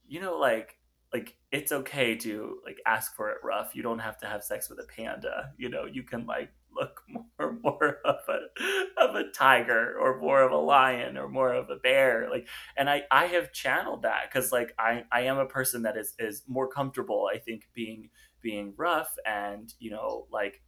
[0.08, 0.78] you know like
[1.14, 3.76] like it's okay to like ask for it rough.
[3.76, 5.52] You don't have to have sex with a panda.
[5.58, 10.42] You know, you can like look more more of a of a tiger or more
[10.42, 12.30] of a lion or more of a bear.
[12.30, 12.48] Like,
[12.78, 16.14] and I I have channeled that because like I I am a person that is
[16.20, 17.30] is more comfortable.
[17.34, 18.10] I think being
[18.42, 20.62] being rough and you know like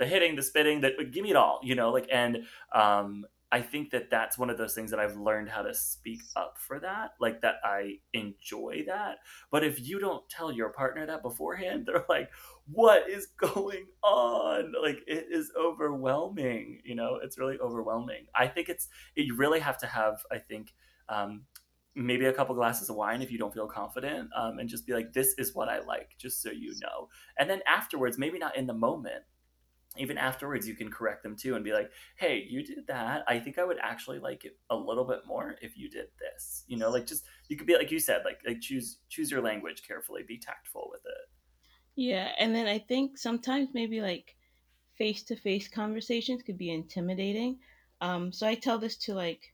[0.00, 2.38] the hitting, the spitting, that give me it all, you know, like, and
[2.74, 6.20] um, I think that that's one of those things that I've learned how to speak
[6.36, 9.18] up for that, like that I enjoy that.
[9.50, 12.30] But if you don't tell your partner that beforehand, they're like,
[12.70, 14.72] what is going on?
[14.80, 18.26] Like, it is overwhelming, you know, it's really overwhelming.
[18.34, 20.72] I think it's, you really have to have, I think,
[21.08, 21.42] um,
[21.96, 24.92] maybe a couple glasses of wine if you don't feel confident um, and just be
[24.92, 28.56] like this is what i like just so you know and then afterwards maybe not
[28.56, 29.24] in the moment
[29.96, 33.24] even afterwards you can correct them too and be like hey you did that.
[33.26, 36.64] I think i would actually like it a little bit more if you did this.
[36.66, 39.42] You know like just you could be like you said like like choose choose your
[39.42, 41.28] language carefully be tactful with it.
[41.96, 44.36] Yeah and then i think sometimes maybe like
[44.96, 47.58] face to face conversations could be intimidating.
[48.00, 49.52] Um so i tell this to like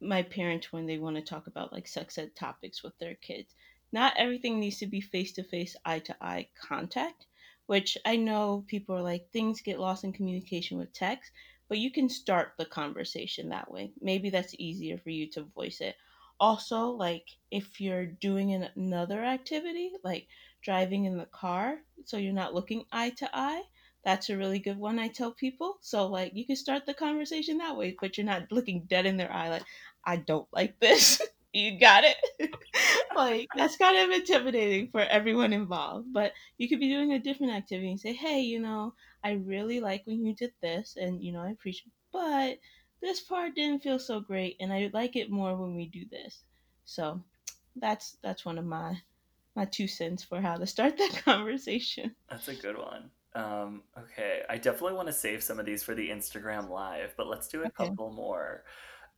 [0.00, 3.54] my parents when they want to talk about like sex ed topics with their kids.
[3.92, 7.26] Not everything needs to be face to face, eye to eye contact,
[7.66, 11.32] which I know people are like things get lost in communication with text,
[11.68, 13.92] but you can start the conversation that way.
[14.00, 15.96] Maybe that's easier for you to voice it.
[16.38, 20.28] Also, like if you're doing an, another activity, like
[20.62, 23.62] driving in the car, so you're not looking eye to eye,
[24.04, 25.78] that's a really good one I tell people.
[25.80, 29.16] So like you can start the conversation that way, but you're not looking dead in
[29.16, 29.64] their eye like
[30.04, 31.20] I don't like this.
[31.56, 32.16] you got it.
[33.14, 36.12] like that's kind of intimidating for everyone involved.
[36.12, 39.80] But you could be doing a different activity and say, hey, you know, I really
[39.80, 42.58] like when you did this, and you know, I appreciate, but
[43.00, 46.42] this part didn't feel so great, and I like it more when we do this.
[46.84, 47.22] So
[47.76, 49.02] that's that's one of my
[49.56, 52.16] my two cents for how to start that conversation.
[52.28, 53.10] That's a good one.
[53.34, 57.26] Um, okay, I definitely want to save some of these for the Instagram live, but
[57.28, 57.90] let's do a Okay.
[57.90, 58.64] couple more.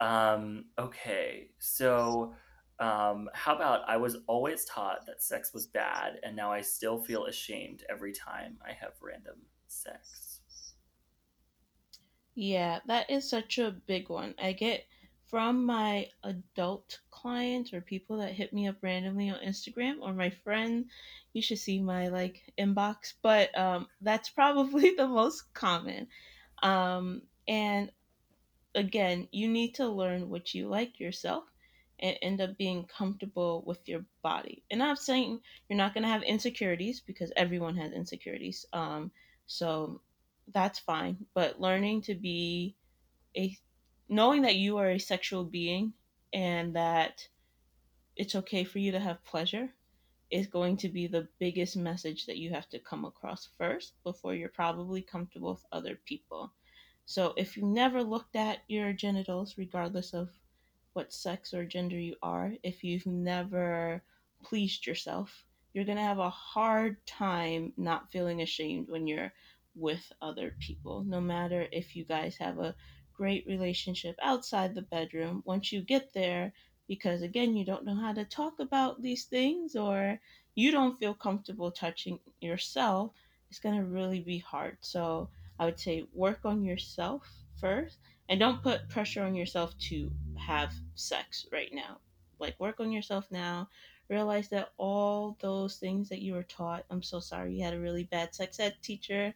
[0.01, 2.35] Um, okay, so
[2.79, 7.01] um, how about I was always taught that sex was bad, and now I still
[7.01, 10.41] feel ashamed every time I have random sex.
[12.35, 14.35] Yeah, that is such a big one.
[14.41, 14.85] I get
[15.27, 20.31] from my adult clients or people that hit me up randomly on Instagram or my
[20.31, 20.87] friend.
[21.33, 26.07] You should see my like inbox, but um, that's probably the most common.
[26.63, 27.91] Um, and
[28.75, 31.45] again, you need to learn what you like yourself
[32.01, 34.63] and end up being comfortable with your body.
[34.71, 38.67] And I'm saying you're not going to have insecurities because everyone has insecurities.
[38.73, 39.11] Um,
[39.47, 40.01] so
[40.53, 41.27] that's fine.
[41.35, 42.77] But learning to be
[43.37, 43.57] a,
[44.09, 45.93] knowing that you are a sexual being
[46.33, 47.27] and that
[48.17, 49.71] it's okay for you to have pleasure
[50.31, 54.35] is going to be the biggest message that you have to come across first before
[54.35, 56.53] you're probably comfortable with other people.
[57.11, 60.29] So if you never looked at your genitals, regardless of
[60.93, 64.03] what sex or gender you are, if you've never
[64.45, 69.33] pleased yourself, you're going to have a hard time not feeling ashamed when you're
[69.75, 71.03] with other people.
[71.03, 72.75] No matter if you guys have a
[73.15, 76.53] great relationship outside the bedroom, once you get there,
[76.89, 80.21] because again, you don't know how to talk about these things or
[80.55, 83.13] you don't feel comfortable touching yourself,
[83.49, 84.77] it's going to really be hard.
[84.83, 87.29] So I would say work on yourself
[87.61, 87.99] first
[88.29, 91.99] and don't put pressure on yourself to have sex right now.
[92.39, 93.69] Like work on yourself now.
[94.09, 97.81] Realize that all those things that you were taught, I'm so sorry you had a
[97.81, 99.35] really bad sex ed teacher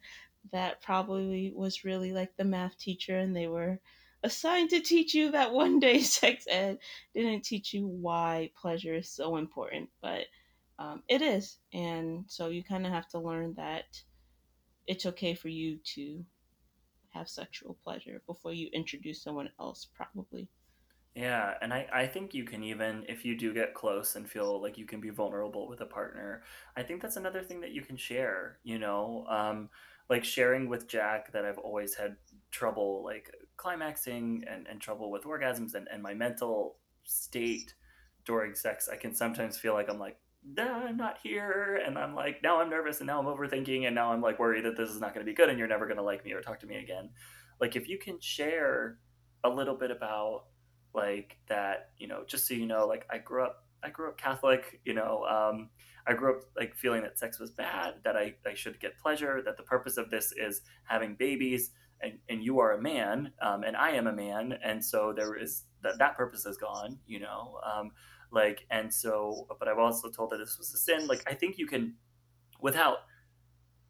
[0.51, 3.79] that probably was really like the math teacher and they were
[4.23, 6.79] assigned to teach you that one day sex ed
[7.15, 10.27] didn't teach you why pleasure is so important, but
[10.79, 11.59] um, it is.
[11.73, 13.85] And so you kind of have to learn that
[14.87, 16.25] it's okay for you to
[17.11, 20.49] have sexual pleasure before you introduce someone else, probably.
[21.15, 24.63] Yeah, and I, I think you can even, if you do get close and feel
[24.63, 26.43] like you can be vulnerable with a partner,
[26.75, 29.27] I think that's another thing that you can share, you know?
[29.29, 29.69] Um,
[30.09, 32.17] like sharing with Jack that I've always had
[32.51, 37.75] trouble like climaxing and, and trouble with orgasms and, and my mental state
[38.25, 38.89] during sex.
[38.91, 41.81] I can sometimes feel like I'm like, nah, I'm not here.
[41.87, 44.65] And I'm like, now I'm nervous and now I'm overthinking and now I'm like worried
[44.65, 46.33] that this is not going to be good and you're never going to like me
[46.33, 47.11] or talk to me again.
[47.61, 48.99] Like, if you can share
[49.45, 50.45] a little bit about
[50.95, 54.19] like that you know just so you know like i grew up i grew up
[54.19, 55.71] catholic you know um,
[56.07, 59.43] i grew up like feeling that sex was bad that I, I should get pleasure
[59.45, 61.71] that the purpose of this is having babies
[62.01, 65.35] and, and you are a man um, and i am a man and so there
[65.35, 67.91] is that that purpose is gone you know um,
[68.33, 71.59] like and so but i've also told that this was a sin like i think
[71.59, 71.95] you can
[72.61, 72.99] without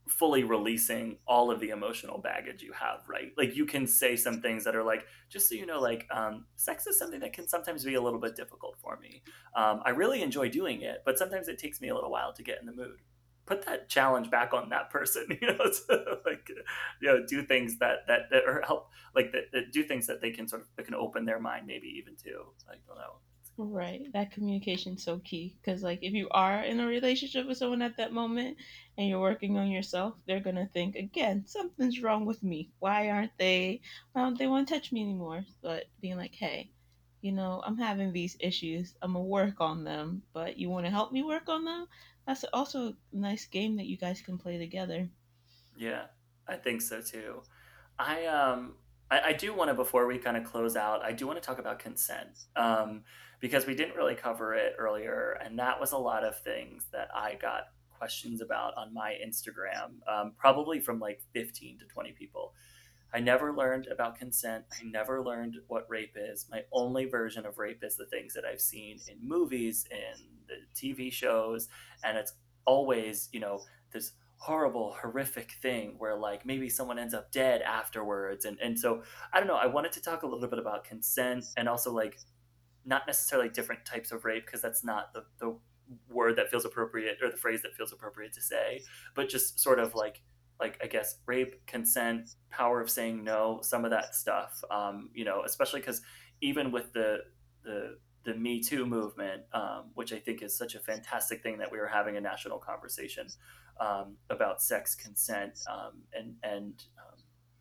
[0.09, 3.33] fully releasing all of the emotional baggage you have, right?
[3.37, 6.47] Like you can say some things that are like, just so you know, like um,
[6.57, 9.23] sex is something that can sometimes be a little bit difficult for me.
[9.57, 12.43] Um, I really enjoy doing it, but sometimes it takes me a little while to
[12.43, 13.01] get in the mood.
[13.47, 16.49] Put that challenge back on that person, you know, to like,
[17.01, 20.21] you know, do things that that, that or help, like that, that do things that
[20.21, 22.45] they can sort of that can open their mind, maybe even to.
[22.69, 23.17] I don't know.
[23.59, 24.13] Right.
[24.13, 27.97] That communication's so key because, like, if you are in a relationship with someone at
[27.99, 28.57] that moment
[28.97, 32.71] and you're working on yourself, they're gonna think again something's wrong with me.
[32.81, 33.81] Why aren't they?
[34.13, 35.45] Why don't they want to touch me anymore?
[35.63, 36.71] But being like, hey,
[37.21, 38.95] you know, I'm having these issues.
[39.03, 41.87] I'm gonna work on them, but you want to help me work on them?
[42.27, 45.09] That's also a nice game that you guys can play together.
[45.77, 46.05] Yeah,
[46.49, 47.43] I think so too.
[47.99, 48.75] I um
[49.11, 51.47] I, I do want to before we kind of close out, I do want to
[51.47, 52.47] talk about consent.
[52.57, 53.03] Um
[53.43, 57.09] because we didn't really cover it earlier and that was a lot of things that
[57.15, 57.65] I got
[58.03, 62.55] questions about on my Instagram, um, probably from like 15 to 20 people.
[63.15, 64.65] I never learned about consent.
[64.73, 66.47] I never learned what rape is.
[66.51, 70.57] My only version of rape is the things that I've seen in movies, in the
[70.75, 71.69] TV shows,
[72.03, 72.33] and it's
[72.65, 73.61] always, you know,
[73.93, 78.47] this horrible, horrific thing where like maybe someone ends up dead afterwards.
[78.47, 79.03] And and so
[79.33, 82.19] I don't know, I wanted to talk a little bit about consent and also like
[82.85, 85.57] not necessarily different types of rape because that's not the, the
[86.09, 88.83] word that feels appropriate or the phrase that feels appropriate to say,
[89.15, 90.23] but just sort of like
[90.61, 94.63] like I guess rape, consent, power of saying no, some of that stuff.
[94.71, 96.03] Um, you know, especially because
[96.41, 97.19] even with the
[97.65, 101.73] the the Me Too movement, um, which I think is such a fantastic thing that
[101.73, 103.27] we are having a national conversation
[103.81, 106.75] um, about sex consent um, and and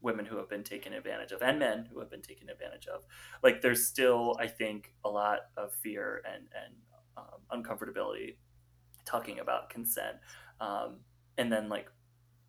[0.02, 3.02] women who have been taken advantage of and men who have been taken advantage of.
[3.44, 6.76] Like there's still, I think, a lot of fear and and
[7.18, 8.36] um, uncomfortability
[9.06, 10.18] talking about consent,
[10.60, 11.00] um,
[11.38, 11.88] and then like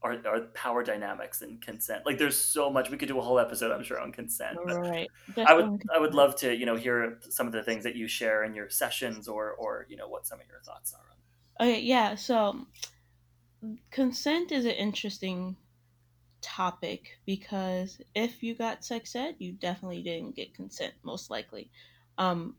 [0.02, 2.04] our, our power dynamics and consent.
[2.04, 4.58] Like there's so much we could do a whole episode, I'm sure, on consent.
[4.64, 5.08] right.
[5.36, 8.08] I would I would love to you know hear some of the things that you
[8.08, 11.68] share in your sessions or or you know what some of your thoughts are on.
[11.68, 12.14] Okay, yeah.
[12.14, 12.66] So
[13.90, 15.56] consent is an interesting
[16.42, 21.70] topic because if you got sex ed, you definitely didn't get consent, most likely.
[22.18, 22.56] Um,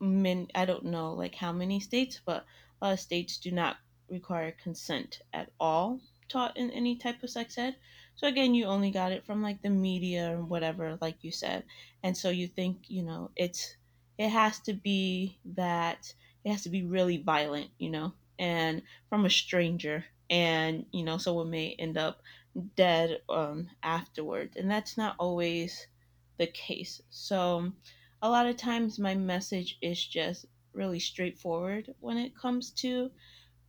[0.00, 2.46] min, I don't know like how many states, but
[2.80, 3.76] a lot of states do not
[4.08, 7.76] require consent at all taught in any type of sex ed.
[8.16, 11.64] So again, you only got it from like the media or whatever, like you said,
[12.02, 13.76] and so you think you know it's
[14.18, 19.24] it has to be that it has to be really violent, you know, and from
[19.24, 22.22] a stranger, and you know someone may end up
[22.76, 25.86] dead um, afterwards, and that's not always
[26.38, 27.02] the case.
[27.10, 27.72] So
[28.22, 33.10] a lot of times my message is just really straightforward when it comes to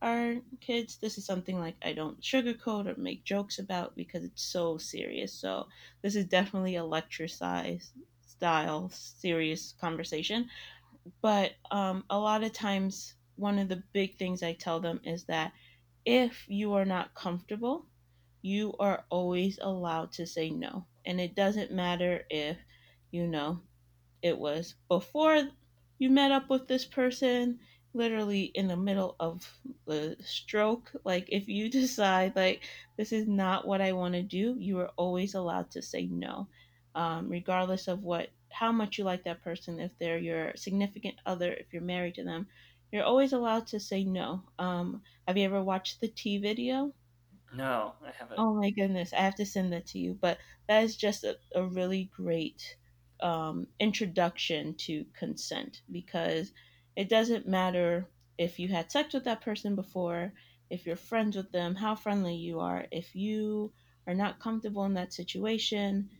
[0.02, 0.98] our kids.
[0.98, 5.32] This is something like I don't sugarcoat or make jokes about because it's so serious.
[5.32, 5.68] So
[6.02, 7.92] this is definitely a lecture size
[8.26, 10.48] style serious conversation.
[11.22, 15.24] But um, a lot of times, one of the big things I tell them is
[15.24, 15.52] that
[16.04, 17.86] if you are not comfortable,
[18.46, 20.86] you are always allowed to say no.
[21.04, 22.56] And it doesn't matter if,
[23.10, 23.60] you know,
[24.22, 25.48] it was before
[25.98, 27.58] you met up with this person,
[27.92, 29.44] literally in the middle of
[29.86, 30.92] the stroke.
[31.02, 32.62] Like, if you decide, like,
[32.96, 36.46] this is not what I want to do, you are always allowed to say no,
[36.94, 41.52] um, regardless of what, how much you like that person, if they're your significant other,
[41.52, 42.46] if you're married to them.
[42.92, 44.44] You're always allowed to say no.
[44.56, 46.92] Um, have you ever watched the tea video?
[47.52, 48.38] No, I haven't.
[48.38, 50.14] Oh my goodness, I have to send that to you.
[50.20, 52.76] But that is just a, a really great
[53.20, 56.52] um, introduction to consent because
[56.96, 58.08] it doesn't matter
[58.38, 60.32] if you had sex with that person before,
[60.70, 62.86] if you're friends with them, how friendly you are.
[62.90, 63.72] If you
[64.06, 66.10] are not comfortable in that situation,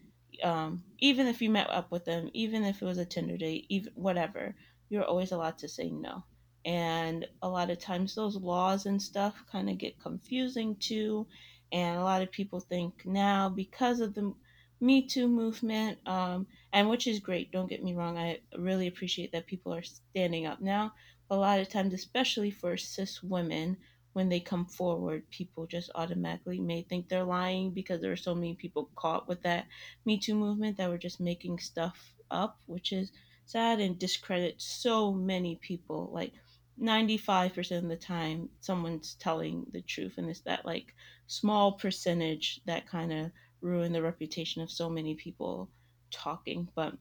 [0.43, 3.67] um, even if you met up with them, even if it was a Tinder date,
[3.69, 4.55] even whatever,
[4.89, 6.25] you're always allowed to say no.
[6.67, 11.29] And a lot of times those laws and stuff kind of get confusing too.
[11.73, 14.35] And a lot of people think now because of the
[14.81, 19.31] Me Too movement, um, and which is great, don't get me wrong, I really appreciate
[19.33, 20.93] that people are standing up now.
[21.31, 23.77] A lot of times, especially for cis women,
[24.13, 28.35] when they come forward, people just automatically may think they're lying because there are so
[28.35, 29.67] many people caught with that
[30.05, 33.13] Me Too movement that were just making stuff up, which is
[33.45, 36.11] sad and discredits so many people.
[36.13, 36.33] Like
[36.81, 40.95] 95% of the time, someone's telling the truth, and it's that like
[41.27, 43.31] small percentage that kind of
[43.61, 45.71] ruin the reputation of so many people
[46.11, 46.69] talking.
[46.75, 46.95] But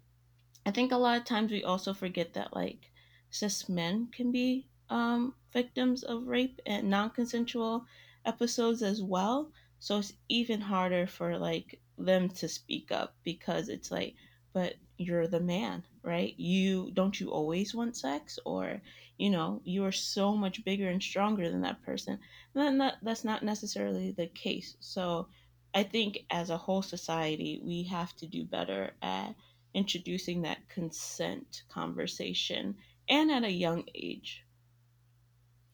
[0.66, 2.92] I think a lot of times we also forget that like
[3.30, 7.86] cis men can be um, victims of rape and non-consensual
[8.26, 9.52] episodes as well.
[9.80, 14.16] So it's even harder for like them to speak up because it's like,
[14.54, 16.34] but you're the man, right?
[16.38, 18.82] You don't you always want sex, or
[19.18, 22.20] you know, you are so much bigger and stronger than that person.
[22.54, 24.76] And that, that's not necessarily the case.
[24.80, 25.28] So
[25.74, 29.36] I think as a whole society, we have to do better at
[29.74, 32.76] introducing that consent conversation
[33.10, 34.44] and at a young age.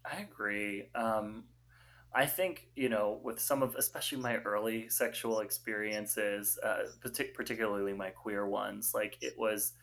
[0.04, 0.90] I agree.
[0.96, 1.44] Um,
[2.14, 7.94] I think, you know, with some of, especially my early sexual experiences, uh, partic- particularly
[7.94, 9.74] my queer ones, like it was,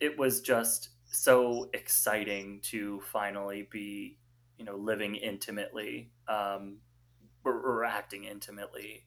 [0.00, 4.18] it was just so exciting to finally be,
[4.58, 6.78] you know, living intimately um,
[7.44, 9.04] or, or acting intimately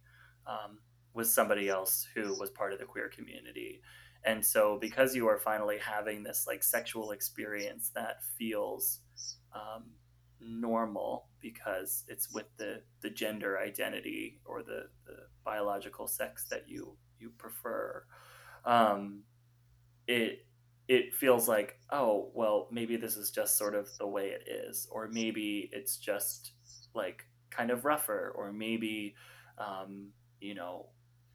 [0.48, 0.80] um,
[1.14, 3.82] with somebody else who was part of the queer community.
[4.24, 9.00] And so, because you are finally having this like sexual experience that feels
[9.54, 9.86] um,
[10.40, 16.96] normal because it's with the, the gender identity or the, the biological sex that you
[17.20, 18.04] you prefer,
[18.66, 19.24] um,
[20.08, 20.46] it
[20.96, 24.88] it feels like oh well maybe this is just sort of the way it is,
[24.92, 26.52] or maybe it's just
[26.94, 27.20] like
[27.58, 29.16] kind of rougher, or maybe
[29.58, 29.92] um,
[30.40, 30.88] you know,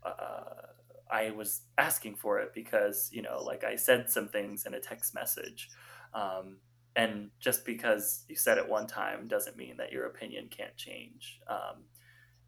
[0.02, 0.66] uh,
[1.10, 4.80] I was asking for it because, you know, like I said some things in a
[4.80, 5.68] text message.
[6.12, 6.58] Um,
[6.96, 11.40] and just because you said it one time doesn't mean that your opinion can't change.
[11.48, 11.84] Um,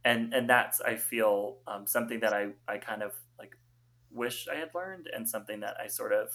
[0.05, 3.53] and, and that's, I feel, um, something that I, I kind of like
[4.11, 6.29] wish I had learned and something that I sort of,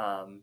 [0.00, 0.42] um,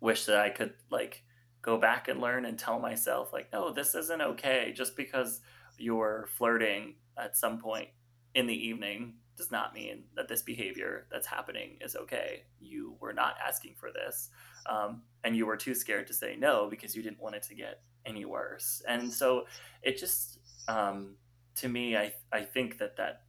[0.00, 1.24] wish that I could like
[1.62, 4.72] go back and learn and tell myself like, no, this isn't okay.
[4.74, 5.40] Just because
[5.78, 7.88] you're flirting at some point
[8.34, 12.44] in the evening does not mean that this behavior that's happening is okay.
[12.60, 14.30] You were not asking for this,
[14.66, 17.54] um, and you were too scared to say no because you didn't want it to
[17.54, 18.82] get any worse.
[18.86, 19.46] And so
[19.82, 21.16] it just, um,
[21.56, 23.22] to me, I I think that that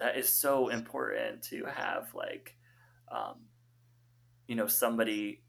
[0.00, 2.56] that is so important to have like,
[3.10, 3.36] um,
[4.46, 5.40] you know, somebody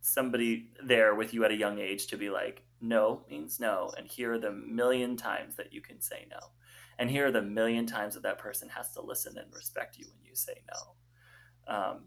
[0.00, 4.08] somebody there with you at a young age to be like, no means no, and
[4.08, 6.38] here are the million times that you can say no.
[6.98, 10.06] And here are the million times that that person has to listen and respect you
[10.06, 11.74] when you say no.
[11.74, 12.04] Um,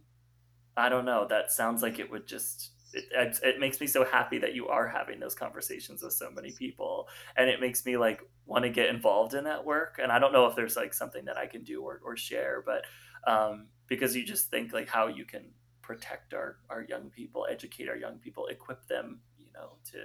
[0.77, 1.25] i don't know.
[1.27, 4.87] That sounds like it would just it, it, makes me so happy that you are
[4.87, 7.07] having those conversations with so many people.
[7.35, 9.99] And it makes me like want to get involved in that work.
[10.01, 12.63] And i don't know if there's like something that i can do or, or share
[12.65, 12.83] but
[13.27, 15.45] um, because you just think like how you can
[15.85, 19.99] protect our, our young people educate our young people equip them you know to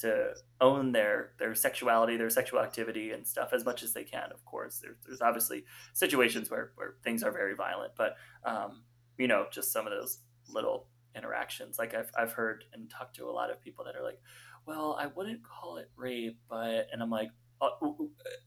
[0.00, 4.30] to own their their sexuality, their sexual activity and stuff as much as they can.
[4.32, 8.82] Of course, there's, there's obviously situations where, where things are very violent, but um,
[9.18, 11.78] you know, just some of those little interactions.
[11.78, 14.20] Like I've I've heard and talked to a lot of people that are like,
[14.66, 17.30] well, I wouldn't call it rape, but and I'm like,
[17.60, 17.70] uh,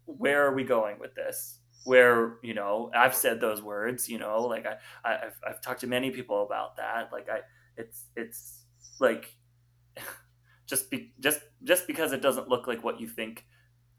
[0.06, 1.60] where are we going with this?
[1.86, 5.82] Where you know I've said those words, you know, like I, I I've I've talked
[5.82, 7.10] to many people about that.
[7.12, 7.40] Like I,
[7.78, 8.66] it's it's
[9.00, 9.36] like
[10.68, 13.46] just be just just because it doesn't look like what you think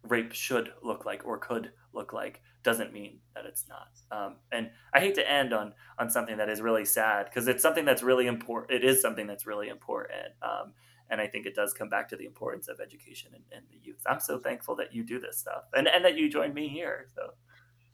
[0.02, 3.88] rape should look like or could look like doesn't mean that it's not.
[4.10, 7.62] Um, and I hate to end on on something that is really sad because it's
[7.62, 8.82] something that's really important.
[8.82, 10.34] It is something that's really important.
[10.42, 10.72] Um,
[11.10, 13.78] and I think it does come back to the importance of education and, and, the
[13.82, 14.00] youth.
[14.06, 17.06] I'm so thankful that you do this stuff and, and that you joined me here.
[17.16, 17.32] So,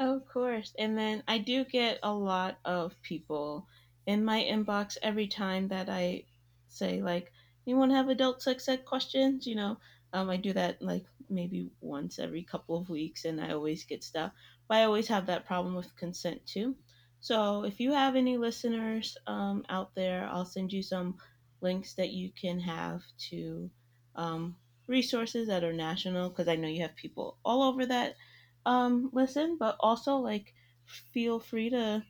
[0.01, 0.75] of course.
[0.79, 3.67] And then I do get a lot of people
[4.07, 6.25] in my inbox every time that I
[6.69, 7.33] say like,
[7.65, 9.47] you have adult sex ed questions?
[9.47, 9.77] You know,
[10.13, 14.05] um, I do that like maybe once every couple of weeks, and I always get
[14.05, 14.33] stuff.
[14.69, 16.77] But I always have that problem with consent too.
[17.21, 21.17] So if you have any listeners um, out there, I'll send you some
[21.61, 23.71] links that you can have to
[24.15, 24.57] um,
[24.87, 28.15] resources that are national because I know you have people all over that
[28.67, 30.53] um, listen, but also like
[30.85, 32.05] feel free to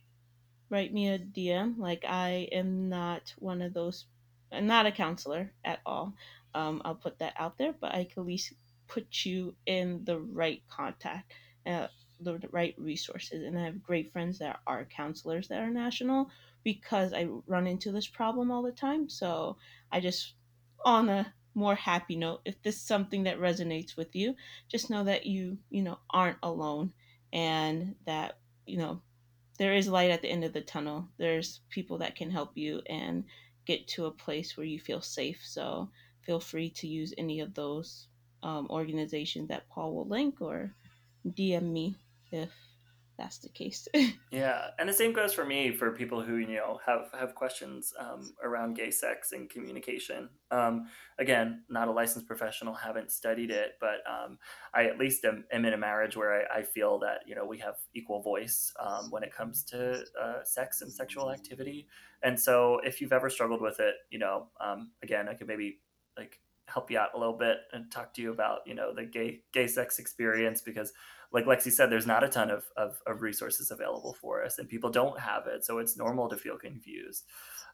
[0.71, 1.79] write me a DM.
[1.79, 4.07] Like I am not one of those
[4.53, 6.15] I'm not a counselor at all.
[6.55, 8.55] Um, I'll put that out there, but I can at least
[8.89, 11.33] put you in the right contact,
[11.67, 11.89] uh,
[12.21, 13.43] the right resources.
[13.45, 16.31] And I have great friends that are counselors that are national
[16.65, 19.09] because I run into this problem all the time.
[19.09, 19.57] So
[19.93, 20.35] I just,
[20.85, 24.37] on a more happy note, if this is something that resonates with you,
[24.69, 26.93] just know that you, you know, aren't alone
[27.33, 29.01] and that, you know,
[29.59, 31.09] there is light at the end of the tunnel.
[31.17, 33.25] There's people that can help you and
[33.65, 35.41] get to a place where you feel safe.
[35.43, 35.89] So
[36.23, 38.09] feel free to use any of those
[38.43, 40.75] um, organizations that Paul will link or
[41.27, 41.97] DM me
[42.31, 42.51] if
[43.19, 43.89] that's the case.
[44.31, 47.93] yeah, and the same goes for me for people who you know have have questions
[47.99, 50.29] um, around gay sex and communication.
[50.51, 50.89] Um,
[51.19, 54.39] again, not a licensed professional, haven't studied it, but um,
[54.75, 57.45] I at least am, am, in a marriage where I, I, feel that you know
[57.45, 61.87] we have equal voice um, when it comes to uh, sex and sexual activity.
[62.23, 65.79] And so, if you've ever struggled with it, you know, um, again, I could maybe
[66.19, 66.39] like
[66.69, 69.41] help you out a little bit and talk to you about you know the gay
[69.53, 70.93] gay sex experience because
[71.33, 74.69] like Lexi said, there's not a ton of, of, of, resources available for us, and
[74.69, 77.25] people don't have it, so it's normal to feel confused.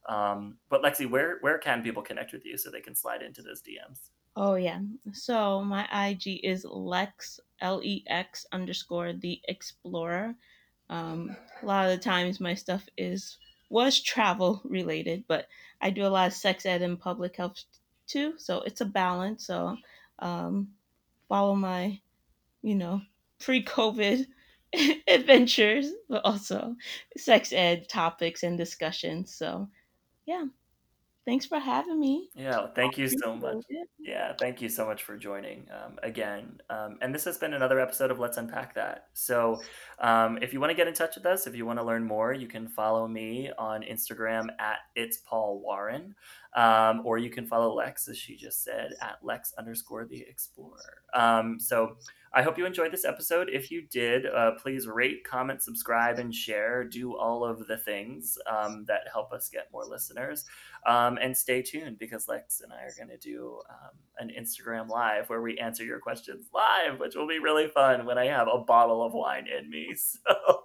[0.09, 3.43] Um, but Lexi, where where can people connect with you so they can slide into
[3.43, 4.11] those DMs?
[4.35, 4.81] Oh yeah,
[5.13, 10.35] so my IG is Lex L E X underscore the Explorer.
[10.89, 13.39] Um, a lot of the times my stuff is
[13.69, 15.47] was travel related, but
[15.81, 17.65] I do a lot of sex ed and public health
[18.07, 19.47] too, so it's a balance.
[19.47, 19.77] So
[20.19, 20.69] um,
[21.29, 22.01] follow my,
[22.63, 23.01] you know,
[23.45, 24.27] pre-COVID
[25.09, 26.77] adventures, but also
[27.17, 29.35] sex ed topics and discussions.
[29.35, 29.69] So,
[30.27, 30.45] yeah.
[31.25, 32.31] Thanks for having me.
[32.35, 33.65] Yeah, thank you so much.
[34.01, 36.61] Yeah, thank you so much for joining um, again.
[36.69, 39.07] Um, and this has been another episode of Let's Unpack That.
[39.13, 39.61] So,
[40.01, 42.05] um, if you want to get in touch with us, if you want to learn
[42.05, 46.17] more, you can follow me on Instagram at It's Paul Warren.
[46.55, 51.03] Um, or you can follow Lex, as she just said, at Lex underscore the Explorer.
[51.15, 51.97] Um, so
[52.35, 53.51] I hope you enjoyed this episode.
[53.53, 56.83] If you did, uh, please rate, comment, subscribe, and share.
[56.85, 60.47] Do all of the things um, that help us get more listeners.
[60.87, 64.89] Um, and stay tuned because Lex and I are going to do um, an Instagram
[64.89, 68.49] live where we answer your questions live, which will be really fun when I have
[68.49, 69.95] a bottle of wine in me.
[70.27, 70.62] So.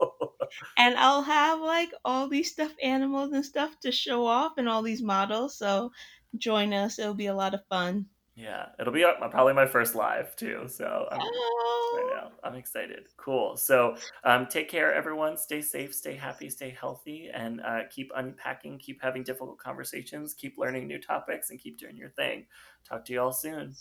[0.77, 4.81] And I'll have like all these stuffed animals and stuff to show off and all
[4.81, 5.57] these models.
[5.57, 5.91] So
[6.37, 6.99] join us.
[6.99, 8.05] It'll be a lot of fun.
[8.35, 10.65] Yeah, it'll be uh, probably my first live too.
[10.67, 12.31] So I'm, oh.
[12.43, 13.07] I'm excited.
[13.17, 13.57] Cool.
[13.57, 15.37] So um, take care, everyone.
[15.37, 20.55] Stay safe, stay happy, stay healthy, and uh, keep unpacking, keep having difficult conversations, keep
[20.59, 22.45] learning new topics, and keep doing your thing.
[22.87, 23.75] Talk to you all soon.